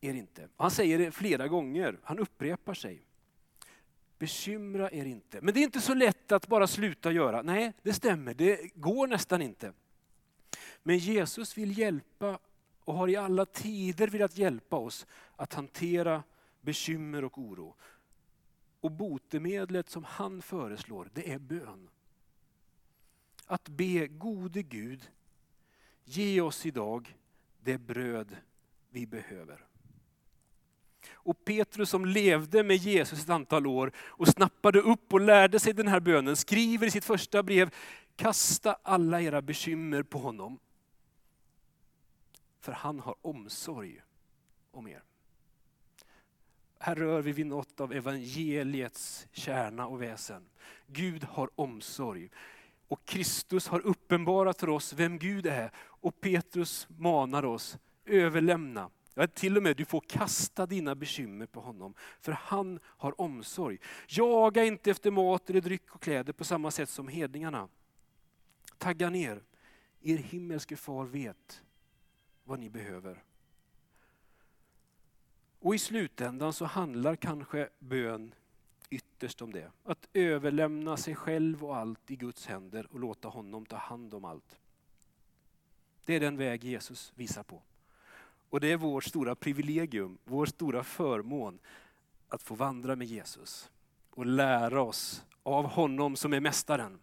er 0.01 0.13
inte. 0.13 0.47
Han 0.57 0.71
säger 0.71 0.97
det 0.97 1.11
flera 1.11 1.47
gånger, 1.47 1.99
han 2.03 2.19
upprepar 2.19 2.73
sig. 2.73 3.01
Bekymra 4.21 4.91
er 4.91 5.05
inte. 5.05 5.41
Men 5.41 5.53
det 5.53 5.59
är 5.59 5.63
inte 5.63 5.81
så 5.81 5.93
lätt 5.93 6.31
att 6.31 6.47
bara 6.47 6.67
sluta 6.67 7.11
göra. 7.11 7.41
Nej, 7.41 7.73
det 7.81 7.93
stämmer, 7.93 8.33
det 8.33 8.75
går 8.75 9.07
nästan 9.07 9.41
inte. 9.41 9.73
Men 10.83 10.97
Jesus 10.97 11.57
vill 11.57 11.77
hjälpa 11.77 12.39
och 12.79 12.93
har 12.93 13.07
i 13.07 13.15
alla 13.15 13.45
tider 13.45 14.07
velat 14.07 14.37
hjälpa 14.37 14.75
oss 14.75 15.07
att 15.35 15.53
hantera 15.53 16.23
bekymmer 16.61 17.23
och 17.23 17.37
oro. 17.37 17.75
Och 18.81 18.91
botemedlet 18.91 19.89
som 19.89 20.03
han 20.03 20.41
föreslår, 20.41 21.09
det 21.13 21.31
är 21.31 21.39
bön. 21.39 21.89
Att 23.45 23.69
be 23.69 24.07
gode 24.07 24.63
Gud, 24.63 25.11
ge 26.03 26.41
oss 26.41 26.65
idag 26.65 27.17
det 27.59 27.77
bröd 27.77 28.37
vi 28.89 29.07
behöver. 29.07 29.65
Och 31.23 31.45
Petrus 31.45 31.89
som 31.89 32.05
levde 32.05 32.63
med 32.63 32.77
Jesus 32.77 33.23
ett 33.23 33.29
antal 33.29 33.67
år 33.67 33.91
och 33.97 34.27
snappade 34.27 34.79
upp 34.79 35.13
och 35.13 35.21
lärde 35.21 35.59
sig 35.59 35.73
den 35.73 35.87
här 35.87 35.99
bönen, 35.99 36.35
skriver 36.35 36.87
i 36.87 36.91
sitt 36.91 37.05
första 37.05 37.43
brev, 37.43 37.73
kasta 38.15 38.77
alla 38.83 39.21
era 39.21 39.41
bekymmer 39.41 40.03
på 40.03 40.17
honom. 40.17 40.59
För 42.59 42.71
han 42.71 42.99
har 42.99 43.15
omsorg 43.21 44.01
om 44.71 44.87
er. 44.87 45.03
Här 46.79 46.95
rör 46.95 47.21
vi 47.21 47.31
vid 47.31 47.45
något 47.45 47.81
av 47.81 47.93
evangeliets 47.93 49.27
kärna 49.31 49.87
och 49.87 50.01
väsen. 50.01 50.45
Gud 50.87 51.23
har 51.23 51.49
omsorg. 51.55 52.29
Och 52.87 53.05
Kristus 53.05 53.67
har 53.67 53.79
uppenbarat 53.79 54.59
för 54.59 54.69
oss 54.69 54.93
vem 54.93 55.19
Gud 55.19 55.45
är. 55.45 55.71
Och 55.77 56.21
Petrus 56.21 56.87
manar 56.89 57.45
oss, 57.45 57.77
överlämna. 58.05 58.89
Ja, 59.13 59.27
till 59.27 59.57
och 59.57 59.63
med 59.63 59.77
du 59.77 59.85
får 59.85 60.01
kasta 60.01 60.65
dina 60.65 60.95
bekymmer 60.95 61.45
på 61.45 61.61
honom, 61.61 61.93
för 62.19 62.31
han 62.31 62.79
har 62.83 63.21
omsorg. 63.21 63.79
Jaga 64.07 64.63
inte 64.63 64.91
efter 64.91 65.11
mat 65.11 65.49
eller 65.49 65.61
dryck 65.61 65.95
och 65.95 66.01
kläder 66.01 66.33
på 66.33 66.43
samma 66.43 66.71
sätt 66.71 66.89
som 66.89 67.07
hedningarna. 67.07 67.67
Tagga 68.77 69.09
ner, 69.09 69.43
er 70.01 70.17
himmelske 70.17 70.77
far 70.77 71.05
vet 71.05 71.63
vad 72.43 72.59
ni 72.59 72.69
behöver. 72.69 73.23
Och 75.59 75.75
i 75.75 75.79
slutändan 75.79 76.53
så 76.53 76.65
handlar 76.65 77.15
kanske 77.15 77.69
bön 77.79 78.33
ytterst 78.89 79.41
om 79.41 79.51
det. 79.51 79.71
Att 79.83 80.07
överlämna 80.13 80.97
sig 80.97 81.15
själv 81.15 81.65
och 81.65 81.77
allt 81.77 82.11
i 82.11 82.15
Guds 82.15 82.45
händer 82.45 82.87
och 82.91 82.99
låta 82.99 83.27
honom 83.27 83.65
ta 83.65 83.77
hand 83.77 84.13
om 84.13 84.25
allt. 84.25 84.59
Det 86.05 86.15
är 86.15 86.19
den 86.19 86.37
väg 86.37 86.63
Jesus 86.63 87.13
visar 87.15 87.43
på. 87.43 87.61
Och 88.51 88.59
det 88.59 88.71
är 88.71 88.77
vårt 88.77 89.03
stora 89.03 89.35
privilegium, 89.35 90.17
vår 90.23 90.45
stora 90.45 90.83
förmån 90.83 91.59
att 92.27 92.43
få 92.43 92.55
vandra 92.55 92.95
med 92.95 93.07
Jesus 93.07 93.71
och 94.09 94.25
lära 94.25 94.81
oss 94.81 95.25
av 95.43 95.65
honom 95.65 96.15
som 96.15 96.33
är 96.33 96.39
mästaren. 96.39 96.99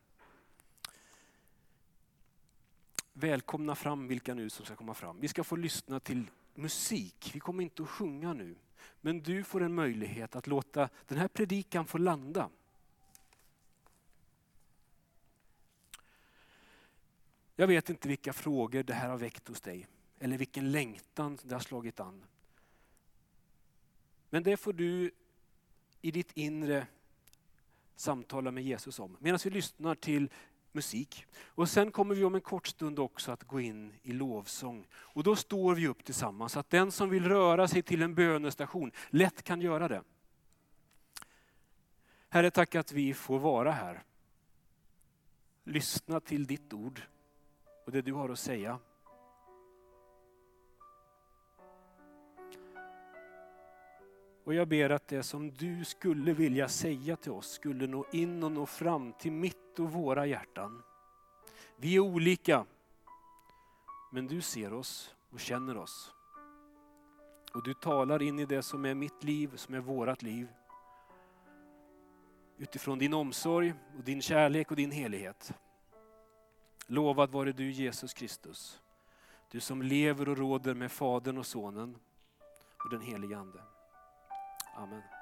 Välkomna 3.13 3.75
fram 3.75 4.09
vilka 4.09 4.35
nu 4.35 4.51
som 4.51 4.65
ska 4.65 4.77
komma 4.77 4.95
fram. 4.95 5.21
Vi 5.21 5.29
ska 5.29 5.45
få 5.45 5.57
lyssna 5.57 6.01
till 6.01 6.31
musik. 6.55 7.31
Vi 7.35 7.41
kommer 7.41 7.63
inte 7.63 7.83
att 7.83 7.89
sjunga 7.89 8.33
nu. 8.33 8.57
Men 9.01 9.21
du 9.23 9.45
får 9.45 9.63
en 9.63 9.75
möjlighet 9.75 10.37
att 10.37 10.47
låta 10.47 10.89
den 11.07 11.19
här 11.19 11.29
predikan 11.29 11.87
få 11.87 11.99
landa. 11.99 12.51
Jag 17.57 17.67
vet 17.67 17.91
inte 17.91 18.09
vilka 18.09 18.33
frågor 18.33 18.83
det 18.83 18.95
här 18.95 19.09
har 19.09 19.19
väckt 19.19 19.49
hos 19.49 19.61
dig. 19.61 19.87
Eller 20.21 20.39
vilken 20.39 20.73
längtan 20.73 21.39
det 21.43 21.55
har 21.55 21.61
slagit 21.61 22.01
an. 22.01 22.25
Men 24.31 24.43
det 24.43 24.57
får 24.57 24.73
du 24.73 25.11
i 26.01 26.11
ditt 26.11 26.33
inre 26.33 26.87
samtala 27.97 28.51
med 28.51 28.65
Jesus 28.65 28.99
om. 28.99 29.17
Medan 29.21 29.39
vi 29.45 29.51
lyssnar 29.51 29.95
till 29.95 30.31
musik. 30.73 31.27
Och 31.37 31.69
sen 31.69 31.91
kommer 31.91 32.15
vi 32.15 32.25
om 32.25 32.35
en 32.35 32.41
kort 32.41 32.67
stund 32.67 32.99
också 32.99 33.33
att 33.33 33.45
gå 33.45 33.61
in 33.61 33.93
i 34.03 34.13
lovsång. 34.13 34.87
Och 34.93 35.23
då 35.23 35.37
står 35.37 35.75
vi 35.75 35.89
upp 35.89 36.05
tillsammans, 36.05 36.53
så 36.53 36.61
att 36.61 36.71
den 36.71 36.93
som 36.93 37.11
vill 37.11 37.25
röra 37.25 37.69
sig 37.69 37.83
till 37.83 38.03
en 38.03 38.15
bönestation 38.15 38.93
lätt 39.11 39.43
kan 39.43 39.61
göra 39.61 39.89
det. 39.89 40.03
Herre, 42.29 42.51
tack 42.51 42.75
att 42.75 42.93
vi 42.93 43.15
får 43.15 43.39
vara 43.39 43.73
här. 43.73 44.03
Lyssna 45.65 46.21
till 46.21 46.47
ditt 46.47 46.73
ord 46.73 47.03
och 47.87 47.93
det 47.93 48.03
du 48.03 48.13
har 48.13 48.29
att 48.29 48.39
säga. 48.39 48.79
Och 54.49 54.55
jag 54.55 54.69
ber 54.69 54.91
att 54.91 55.09
det 55.09 55.23
som 55.23 55.51
du 55.51 55.85
skulle 55.85 56.33
vilja 56.33 56.69
säga 56.69 57.17
till 57.17 57.33
oss 57.33 57.51
skulle 57.51 57.87
nå 57.87 58.07
in 58.13 58.43
och 58.43 58.53
nå 58.53 58.67
fram 58.67 59.13
till 59.13 59.33
mitt 59.33 59.79
och 59.79 59.93
våra 59.93 60.27
hjärtan. 60.27 60.83
Vi 61.77 61.97
är 61.97 62.01
olika, 62.01 62.67
men 64.13 64.27
du 64.27 64.41
ser 64.41 64.73
oss 64.73 65.15
och 65.31 65.41
känner 65.41 65.77
oss. 65.77 66.15
Och 67.55 67.63
du 67.63 67.75
talar 67.75 68.23
in 68.23 68.39
i 68.39 68.47
det 68.47 68.63
som 68.63 68.85
är 68.85 68.95
mitt 68.95 69.25
liv, 69.25 69.57
som 69.57 69.75
är 69.75 69.81
vårat 69.81 70.23
liv. 70.23 70.49
Utifrån 72.59 72.99
din 72.99 73.15
omsorg 73.15 73.75
och 73.99 74.05
din 74.05 74.23
kärlek 74.23 74.71
och 74.71 74.77
din 74.77 74.91
helighet. 74.91 75.55
Lovad 76.87 77.31
vare 77.31 77.53
du 77.53 77.71
Jesus 77.71 78.15
Kristus. 78.15 78.81
Du 79.51 79.61
som 79.61 79.83
lever 79.83 80.29
och 80.29 80.39
råder 80.39 80.75
med 80.75 80.93
Fadern 80.93 81.39
och 81.39 81.47
Sonen 81.47 81.99
och 82.85 82.91
den 82.91 83.01
helige 83.01 83.39
Ande. 83.39 83.61
Amen. 84.79 85.18